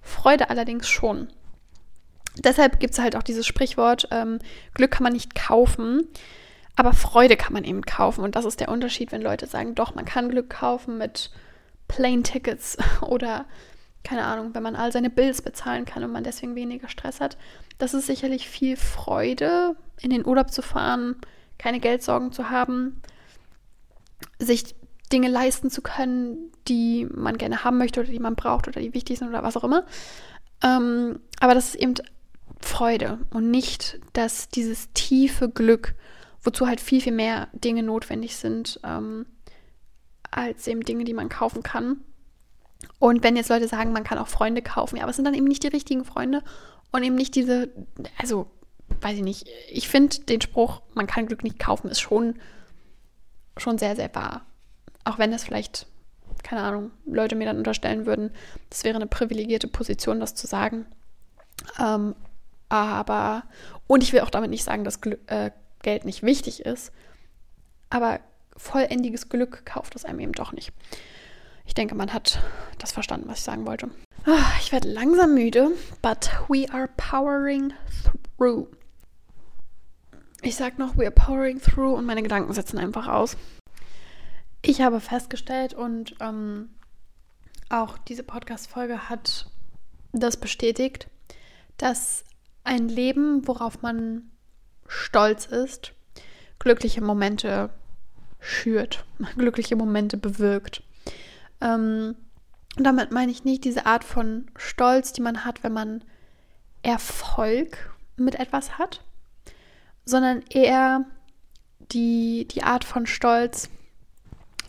[0.00, 1.28] Freude allerdings schon.
[2.38, 4.38] Deshalb gibt es halt auch dieses Sprichwort, ähm,
[4.74, 6.08] Glück kann man nicht kaufen,
[6.76, 8.24] aber Freude kann man eben kaufen.
[8.24, 11.30] Und das ist der Unterschied, wenn Leute sagen, doch, man kann Glück kaufen mit
[11.94, 13.44] Plane Tickets oder
[14.04, 17.36] keine Ahnung, wenn man all seine Bills bezahlen kann und man deswegen weniger Stress hat.
[17.78, 21.16] Das ist sicherlich viel Freude, in den Urlaub zu fahren,
[21.58, 23.00] keine Geldsorgen zu haben,
[24.40, 24.74] sich
[25.12, 28.94] Dinge leisten zu können, die man gerne haben möchte oder die man braucht oder die
[28.94, 29.84] wichtig sind oder was auch immer.
[30.64, 31.94] Ähm, aber das ist eben
[32.60, 35.94] Freude und nicht dass dieses tiefe Glück,
[36.42, 39.26] wozu halt viel, viel mehr Dinge notwendig sind, ähm,
[40.32, 42.00] als eben Dinge, die man kaufen kann.
[42.98, 45.34] Und wenn jetzt Leute sagen, man kann auch Freunde kaufen, ja, aber es sind dann
[45.34, 46.42] eben nicht die richtigen Freunde
[46.90, 47.70] und eben nicht diese,
[48.18, 48.50] also,
[49.00, 52.40] weiß ich nicht, ich finde den Spruch, man kann Glück nicht kaufen, ist schon,
[53.56, 54.44] schon sehr, sehr wahr.
[55.04, 55.86] Auch wenn das vielleicht,
[56.42, 58.30] keine Ahnung, Leute mir dann unterstellen würden,
[58.70, 60.86] das wäre eine privilegierte Position, das zu sagen.
[61.78, 62.14] Ähm,
[62.68, 63.44] aber,
[63.86, 65.50] und ich will auch damit nicht sagen, dass Gl äh,
[65.82, 66.92] Geld nicht wichtig ist,
[67.90, 68.20] aber
[68.56, 70.72] vollendiges Glück kauft es einem eben doch nicht.
[71.64, 72.42] Ich denke, man hat
[72.78, 73.90] das verstanden, was ich sagen wollte.
[74.24, 75.70] Ah, ich werde langsam müde,
[76.00, 77.72] but we are powering
[78.36, 78.68] through.
[80.42, 83.36] Ich sage noch, we are powering through und meine Gedanken setzen einfach aus.
[84.60, 86.70] Ich habe festgestellt und ähm,
[87.68, 89.48] auch diese Podcast-Folge hat
[90.12, 91.08] das bestätigt,
[91.78, 92.24] dass
[92.64, 94.30] ein Leben, worauf man
[94.86, 95.94] stolz ist,
[96.58, 97.70] glückliche Momente
[98.42, 99.04] schürt,
[99.36, 100.82] glückliche Momente bewirkt.
[101.60, 102.16] Ähm,
[102.76, 106.04] und damit meine ich nicht diese Art von Stolz, die man hat, wenn man
[106.82, 109.02] Erfolg mit etwas hat,
[110.04, 111.04] sondern eher
[111.92, 113.68] die, die Art von Stolz,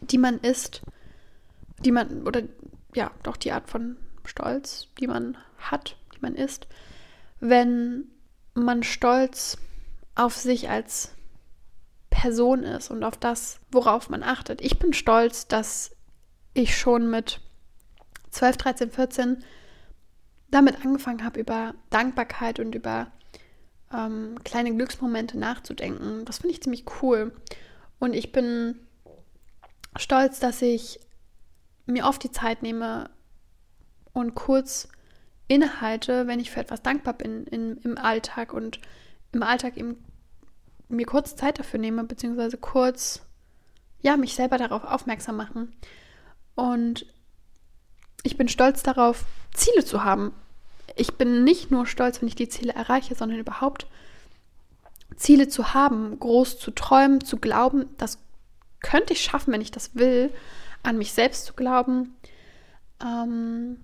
[0.02, 0.82] die man ist,
[1.80, 2.44] die man, oder
[2.94, 6.68] ja, doch die Art von Stolz, die man hat, die man ist,
[7.40, 8.06] wenn
[8.54, 9.58] man stolz
[10.16, 11.14] auf sich als
[12.24, 14.62] Person ist und auf das, worauf man achtet.
[14.62, 15.92] Ich bin stolz, dass
[16.54, 17.42] ich schon mit
[18.32, 19.44] 12, 13, 14
[20.50, 23.12] damit angefangen habe, über Dankbarkeit und über
[23.94, 26.24] ähm, kleine Glücksmomente nachzudenken.
[26.24, 27.34] Das finde ich ziemlich cool.
[28.00, 28.80] Und ich bin
[29.98, 31.02] stolz, dass ich
[31.86, 33.10] mir oft die Zeit nehme
[34.14, 34.88] und kurz
[35.50, 38.80] innehalte, wenn ich für etwas dankbar bin in, im Alltag und
[39.34, 40.06] im Alltag eben
[40.90, 43.22] mir kurz Zeit dafür nehme, beziehungsweise kurz,
[44.02, 45.74] ja, mich selber darauf aufmerksam machen.
[46.56, 47.06] Und
[48.24, 50.34] ich bin stolz darauf, Ziele zu haben.
[50.96, 53.88] Ich bin nicht nur stolz, wenn ich die Ziele erreiche, sondern überhaupt
[55.16, 58.20] Ziele zu haben, groß zu träumen, zu glauben, das
[58.82, 60.32] könnte ich schaffen, wenn ich das will,
[60.84, 62.16] an mich selbst zu glauben,
[63.02, 63.84] ähm,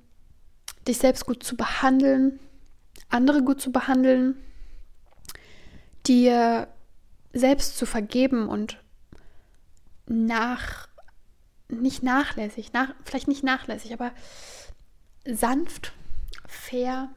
[0.87, 2.39] dich selbst gut zu behandeln,
[3.09, 4.35] andere gut zu behandeln,
[6.05, 6.67] dir
[7.34, 8.82] selbst zu vergeben und
[10.07, 10.88] nach,
[11.67, 14.11] nicht nachlässig, nach, vielleicht nicht nachlässig, aber
[15.25, 15.93] sanft,
[16.47, 17.09] fair,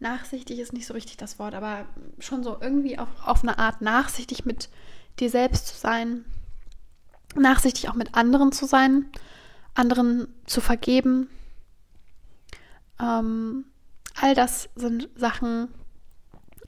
[0.00, 1.86] nachsichtig ist nicht so richtig das Wort, aber
[2.18, 4.68] schon so irgendwie auf, auf eine Art nachsichtig mit
[5.18, 6.24] dir selbst zu sein,
[7.34, 9.06] nachsichtig auch mit anderen zu sein,
[9.74, 11.28] anderen zu vergeben.
[13.00, 13.66] Ähm,
[14.14, 15.68] all das sind Sachen,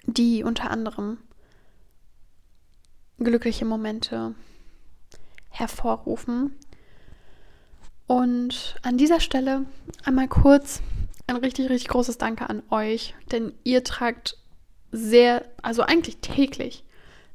[0.04, 1.18] die unter anderem
[3.18, 4.34] glückliche Momente
[5.50, 6.56] hervorrufen.
[8.06, 9.66] Und an dieser Stelle
[10.04, 10.80] einmal kurz
[11.26, 14.38] ein richtig, richtig großes Danke an euch, denn ihr tragt
[14.90, 16.84] sehr, also eigentlich täglich,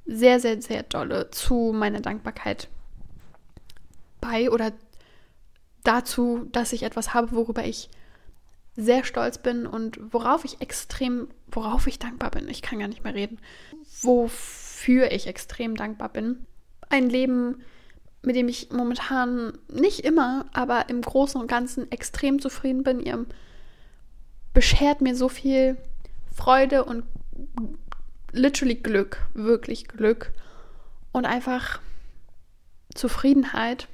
[0.06, 2.70] sehr, sehr, sehr dolle zu meiner Dankbarkeit
[4.20, 4.72] bei oder
[5.84, 7.90] dazu, dass ich etwas habe, worüber ich
[8.76, 12.48] sehr stolz bin und worauf ich extrem, worauf ich dankbar bin.
[12.48, 13.38] Ich kann gar nicht mehr reden.
[14.84, 16.46] Wofür ich extrem dankbar bin.
[16.90, 17.64] Ein Leben,
[18.22, 23.00] mit dem ich momentan nicht immer, aber im Großen und Ganzen extrem zufrieden bin.
[23.00, 23.26] Ihr
[24.54, 25.78] beschert mir so viel
[26.36, 27.06] Freude und
[28.34, 30.34] literally Glück, wirklich Glück
[31.14, 31.80] und einfach
[32.94, 33.88] Zufriedenheit.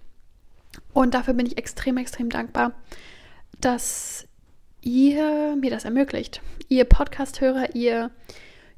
[0.91, 2.71] Und dafür bin ich extrem, extrem dankbar,
[3.61, 4.25] dass
[4.81, 6.41] ihr mir das ermöglicht.
[6.67, 8.09] Ihr Podcast-Hörer, ihr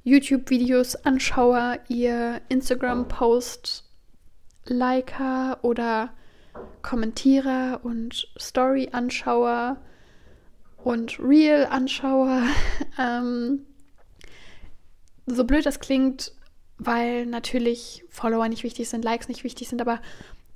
[0.03, 3.83] YouTube-Videos Anschauer, ihr Instagram-Post
[4.65, 6.09] Liker oder
[6.81, 9.77] Kommentierer und Story-Anschauer
[10.77, 12.43] und Real-Anschauer.
[12.99, 13.65] ähm,
[15.27, 16.33] so blöd das klingt,
[16.77, 20.01] weil natürlich Follower nicht wichtig sind, Likes nicht wichtig sind, aber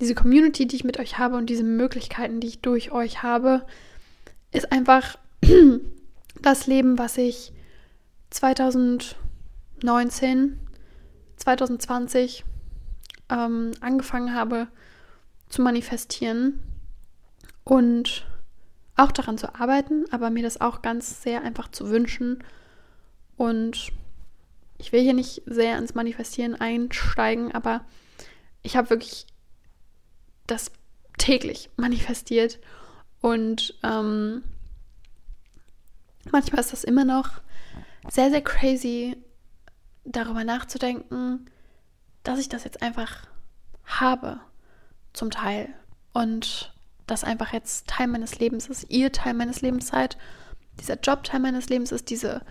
[0.00, 3.64] diese Community, die ich mit euch habe und diese Möglichkeiten, die ich durch euch habe,
[4.52, 5.16] ist einfach
[6.42, 7.52] das Leben, was ich
[9.80, 10.58] 2019,
[11.36, 12.44] 2020
[13.28, 14.68] ähm, angefangen habe
[15.48, 16.60] zu manifestieren
[17.64, 18.26] und
[18.96, 22.42] auch daran zu arbeiten, aber mir das auch ganz sehr einfach zu wünschen.
[23.36, 23.92] Und
[24.78, 27.84] ich will hier nicht sehr ins Manifestieren einsteigen, aber
[28.62, 29.26] ich habe wirklich
[30.46, 30.70] das
[31.18, 32.58] täglich manifestiert
[33.20, 34.42] und ähm,
[36.30, 37.40] manchmal ist das immer noch
[38.08, 39.16] sehr, sehr crazy,
[40.06, 41.50] darüber nachzudenken,
[42.22, 43.26] dass ich das jetzt einfach
[43.84, 44.40] habe,
[45.12, 45.68] zum Teil.
[46.12, 46.74] Und
[47.06, 50.16] das einfach jetzt Teil meines Lebens ist, ihr Teil meines Lebens seid,
[50.80, 52.42] dieser Job Teil meines Lebens ist, diese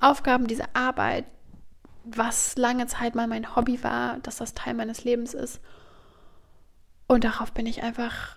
[0.00, 1.24] Aufgaben, diese Arbeit,
[2.04, 5.60] was lange Zeit mal mein Hobby war, dass das Teil meines Lebens ist.
[7.08, 8.36] Und darauf bin ich einfach,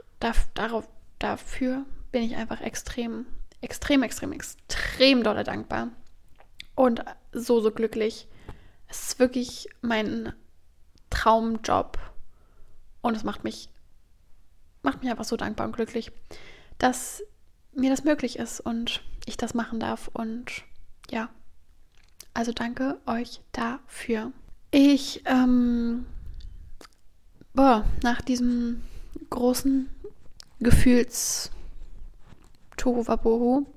[0.54, 0.88] darauf,
[1.20, 3.26] dafür bin ich einfach extrem
[3.62, 5.90] extrem, extrem, extrem dolle dankbar
[6.80, 7.04] und
[7.34, 8.26] so, so glücklich.
[8.88, 10.32] Es ist wirklich mein
[11.10, 12.00] Traumjob
[13.02, 13.68] und es macht mich,
[14.82, 16.14] macht mich einfach so dankbar und glücklich,
[16.78, 17.22] dass
[17.74, 20.64] mir das möglich ist und ich das machen darf und
[21.12, 21.30] ja,
[22.34, 24.32] also danke euch dafür.
[24.72, 26.06] Ich, ähm,
[27.54, 28.84] boah, nach diesem
[29.30, 29.90] großen
[30.62, 31.52] Gefühls-
[32.78, 33.68] Tohuwabohu,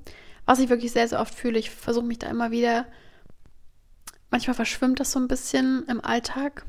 [0.52, 1.58] was ich wirklich sehr, sehr oft fühle.
[1.58, 2.84] Ich versuche mich da immer wieder,
[4.30, 6.66] manchmal verschwimmt das so ein bisschen im Alltag,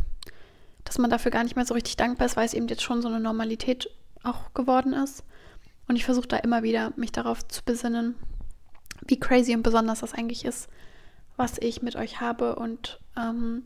[0.85, 3.01] dass man dafür gar nicht mehr so richtig dankbar ist, weil es eben jetzt schon
[3.01, 3.89] so eine Normalität
[4.23, 5.25] auch geworden ist.
[5.89, 8.15] Und ich versuche da immer wieder, mich darauf zu besinnen,
[9.05, 10.69] wie crazy und besonders das eigentlich ist,
[11.35, 13.63] was ich mit euch habe und ähm,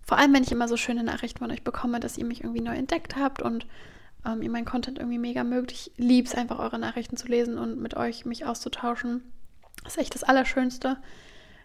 [0.00, 2.62] vor allem, wenn ich immer so schöne Nachrichten von euch bekomme, dass ihr mich irgendwie
[2.62, 3.66] neu entdeckt habt und
[4.24, 5.72] ähm, ihr meinen Content irgendwie mega mögt.
[5.72, 9.22] Ich liebe es einfach, eure Nachrichten zu lesen und mit euch mich auszutauschen.
[9.84, 10.98] Das ist echt das Allerschönste.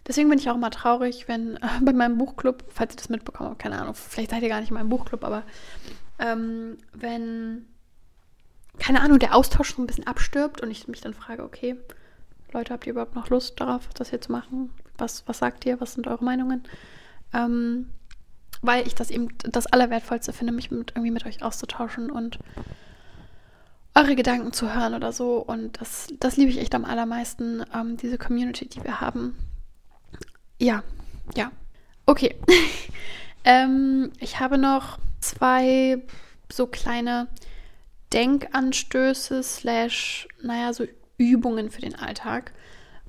[0.07, 3.49] Deswegen bin ich auch immer traurig, wenn äh, bei meinem Buchclub, falls ihr das mitbekommen
[3.49, 5.43] habt, keine Ahnung, vielleicht seid ihr gar nicht in meinem Buchclub, aber
[6.19, 7.65] ähm, wenn,
[8.79, 11.75] keine Ahnung, der Austausch so ein bisschen abstirbt und ich mich dann frage, okay,
[12.53, 14.71] Leute, habt ihr überhaupt noch Lust darauf, das hier zu machen?
[14.97, 15.79] Was, was sagt ihr?
[15.81, 16.63] Was sind eure Meinungen?
[17.33, 17.89] Ähm,
[18.61, 22.39] weil ich das eben das Allerwertvollste finde, mich mit, irgendwie mit euch auszutauschen und
[23.97, 25.37] eure Gedanken zu hören oder so.
[25.37, 29.35] Und das, das liebe ich echt am allermeisten, ähm, diese Community, die wir haben.
[30.59, 30.83] Ja,
[31.35, 31.51] ja.
[32.05, 32.35] Okay.
[33.43, 36.01] ähm, ich habe noch zwei
[36.51, 37.27] so kleine
[38.13, 40.85] Denkanstöße slash, naja, so
[41.17, 42.53] Übungen für den Alltag.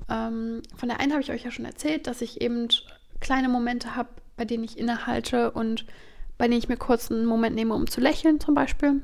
[0.09, 2.67] Ähm, von der einen habe ich euch ja schon erzählt, dass ich eben
[3.19, 5.85] kleine Momente habe, bei denen ich innehalte und
[6.37, 9.01] bei denen ich mir kurz einen Moment nehme, um zu lächeln zum Beispiel.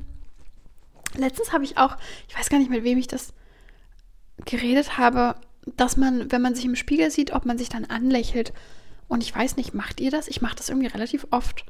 [1.18, 1.98] Letztens habe ich auch,
[2.28, 3.34] ich weiß gar nicht, mit wem ich das
[4.46, 5.36] geredet habe,
[5.76, 8.54] dass man, wenn man sich im Spiegel sieht, ob man sich dann anlächelt.
[9.08, 10.28] Und ich weiß nicht, macht ihr das?
[10.28, 11.66] Ich mache das irgendwie relativ oft.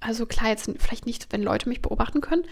[0.00, 2.44] Also klar, jetzt vielleicht nicht, wenn Leute mich beobachten können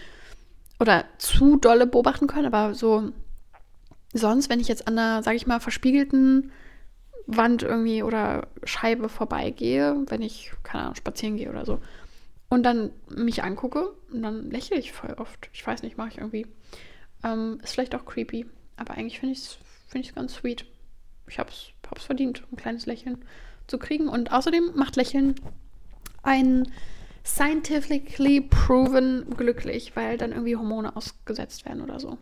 [0.79, 3.11] oder zu dolle beobachten können, aber so
[4.13, 6.51] sonst, wenn ich jetzt an einer, sage ich mal, verspiegelten
[7.27, 11.79] Wand irgendwie oder Scheibe vorbeigehe, wenn ich, keine Ahnung, spazieren gehe oder so.
[12.55, 15.49] Und dann mich angucke und dann lächle ich voll oft.
[15.51, 16.47] Ich weiß nicht, mache ich irgendwie.
[17.21, 18.45] Ähm, ist vielleicht auch creepy,
[18.77, 19.57] aber eigentlich finde ich es
[19.89, 20.65] find ganz sweet.
[21.27, 23.25] Ich habe es verdient, ein kleines Lächeln
[23.67, 24.07] zu kriegen.
[24.07, 25.35] Und außerdem macht Lächeln
[26.23, 26.71] ein
[27.25, 32.17] scientifically proven glücklich, weil dann irgendwie Hormone ausgesetzt werden oder so.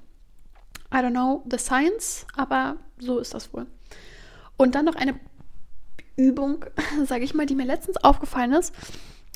[0.92, 3.68] I don't know the science, aber so ist das wohl.
[4.58, 5.14] Und dann noch eine
[6.16, 6.66] Übung,
[7.06, 8.74] sage ich mal, die mir letztens aufgefallen ist.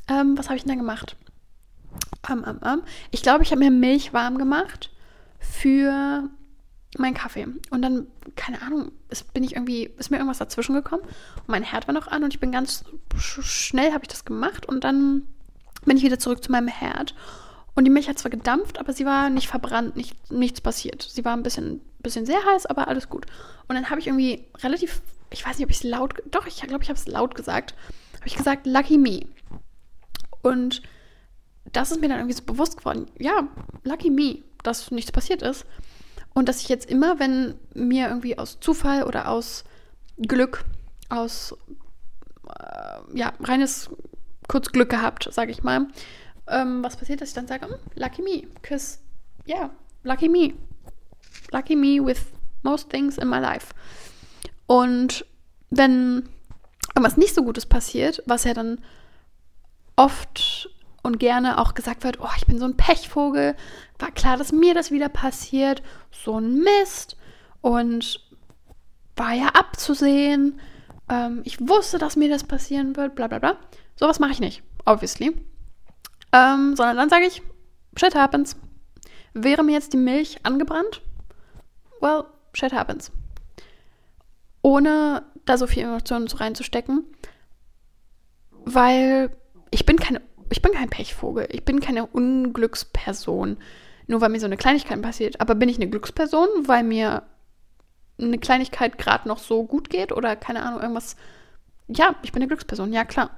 [0.08, 1.16] Ähm, was habe ich denn da gemacht?
[2.30, 2.84] Um, um, um.
[3.12, 4.92] Ich glaube, ich habe mir Milch warm gemacht
[5.40, 6.30] für
[6.98, 7.48] meinen Kaffee.
[7.70, 11.04] Und dann, keine Ahnung, ist, bin ich irgendwie, ist mir irgendwas dazwischen gekommen.
[11.04, 12.84] Und mein Herd war noch an und ich bin ganz
[13.18, 14.66] schnell, habe ich das gemacht.
[14.66, 15.24] Und dann
[15.86, 17.16] bin ich wieder zurück zu meinem Herd.
[17.76, 21.02] Und die Milch hat zwar gedampft, aber sie war nicht verbrannt, nicht, nichts passiert.
[21.04, 23.28] Sie war ein bisschen, bisschen sehr heiß, aber alles gut.
[23.68, 26.60] Und dann habe ich irgendwie relativ, ich weiß nicht, ob ich es laut, doch, ich
[26.60, 27.76] glaube, ich habe es laut gesagt,
[28.16, 29.28] habe ich gesagt, lucky me.
[30.42, 30.82] Und
[31.72, 33.48] das ist mir dann irgendwie so bewusst geworden, ja,
[33.84, 35.66] lucky me, dass nichts passiert ist.
[36.34, 39.64] Und dass ich jetzt immer, wenn mir irgendwie aus Zufall oder aus
[40.18, 40.66] Glück,
[41.10, 41.56] aus
[42.48, 43.90] äh, ja, reines
[44.48, 45.88] kurz Glück gehabt, sage ich mal,
[46.48, 49.00] ähm, was passiert, dass ich dann sage, hm, lucky me, because,
[49.48, 49.70] yeah,
[50.04, 50.54] lucky me.
[51.52, 52.22] Lucky me with
[52.64, 53.74] most things in my life.
[54.66, 55.26] Und
[55.70, 56.30] wenn
[56.96, 58.80] irgendwas nicht so Gutes passiert, was ja dann
[59.98, 60.70] oft
[61.04, 63.56] und gerne auch gesagt wird, oh, ich bin so ein Pechvogel,
[64.00, 67.18] war klar, dass mir das wieder passiert, so ein Mist
[67.62, 68.22] und
[69.16, 70.60] war ja abzusehen,
[71.10, 73.58] ähm, ich wusste, dass mir das passieren wird, bla bla bla.
[73.96, 75.36] Sowas mache ich nicht, obviously.
[76.32, 77.42] Ähm, sondern dann sage ich,
[77.98, 78.58] shit happens.
[79.34, 81.02] Wäre mir jetzt die Milch angebrannt?
[82.02, 83.12] Well, shit happens.
[84.62, 87.06] Ohne da so viel Emotionen reinzustecken.
[88.66, 89.32] Weil
[89.72, 91.48] ich bin keine, ich bin kein Pechvogel.
[91.52, 93.58] Ich bin keine Unglücksperson.
[94.08, 95.42] Nur weil mir so eine Kleinigkeit passiert.
[95.42, 97.24] Aber bin ich eine Glücksperson, weil mir
[98.20, 101.16] eine Kleinigkeit gerade noch so gut geht oder keine Ahnung, irgendwas.
[101.88, 103.32] Ja, ich bin eine Glücksperson, ja klar.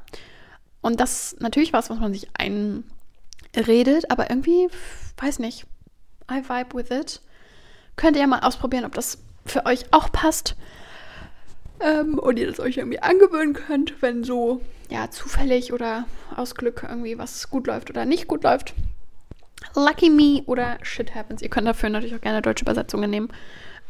[0.81, 4.69] Und das natürlich was, was man sich einredet, aber irgendwie,
[5.17, 5.65] weiß nicht,
[6.31, 7.21] I vibe with it.
[7.95, 10.55] Könnt ihr mal ausprobieren, ob das für euch auch passt.
[11.81, 16.05] Ähm, und ihr das euch irgendwie angewöhnen könnt, wenn so, ja, zufällig oder
[16.35, 18.73] aus Glück irgendwie was gut läuft oder nicht gut läuft.
[19.75, 21.41] Lucky me oder shit happens.
[21.41, 23.29] Ihr könnt dafür natürlich auch gerne deutsche Übersetzungen nehmen.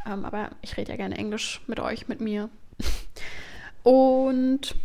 [0.06, 2.50] Ähm, aber ich rede ja gerne Englisch mit euch, mit mir.
[3.84, 4.76] und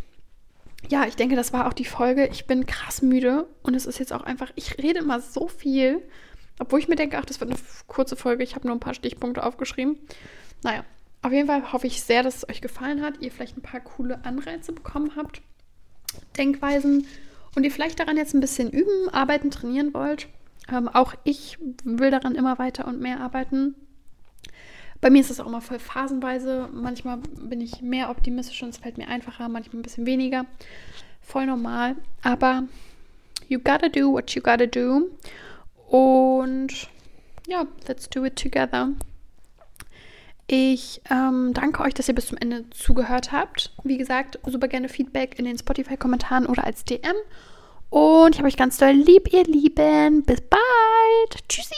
[0.89, 2.27] ja, ich denke, das war auch die Folge.
[2.27, 6.03] Ich bin krass müde und es ist jetzt auch einfach, ich rede immer so viel,
[6.59, 8.45] obwohl ich mir denke, ach, das wird eine kurze Folge.
[8.45, 9.99] Ich habe nur ein paar Stichpunkte aufgeschrieben.
[10.63, 10.85] Naja,
[11.25, 13.81] auf jeden Fall hoffe ich sehr, dass es euch gefallen hat, ihr vielleicht ein paar
[13.81, 15.41] coole Anreize bekommen habt,
[16.37, 17.07] Denkweisen
[17.57, 20.29] und ihr vielleicht daran jetzt ein bisschen üben, arbeiten, trainieren wollt.
[20.71, 23.75] Ähm, auch ich will daran immer weiter und mehr arbeiten.
[25.01, 26.69] Bei mir ist es auch immer voll phasenweise.
[26.73, 30.45] Manchmal bin ich mehr optimistisch und es fällt mir einfacher, manchmal ein bisschen weniger.
[31.23, 31.97] Voll normal.
[32.23, 32.65] Aber
[33.49, 35.09] you gotta do what you gotta do.
[35.89, 36.89] Und
[37.47, 38.91] ja, let's do it together.
[40.47, 43.73] Ich ähm, danke euch, dass ihr bis zum Ende zugehört habt.
[43.83, 47.17] Wie gesagt, super gerne Feedback in den Spotify-Kommentaren oder als DM.
[47.89, 50.25] Und ich habe euch ganz doll lieb, ihr Lieben.
[50.25, 51.49] Bis bald.
[51.49, 51.75] Tschüssi.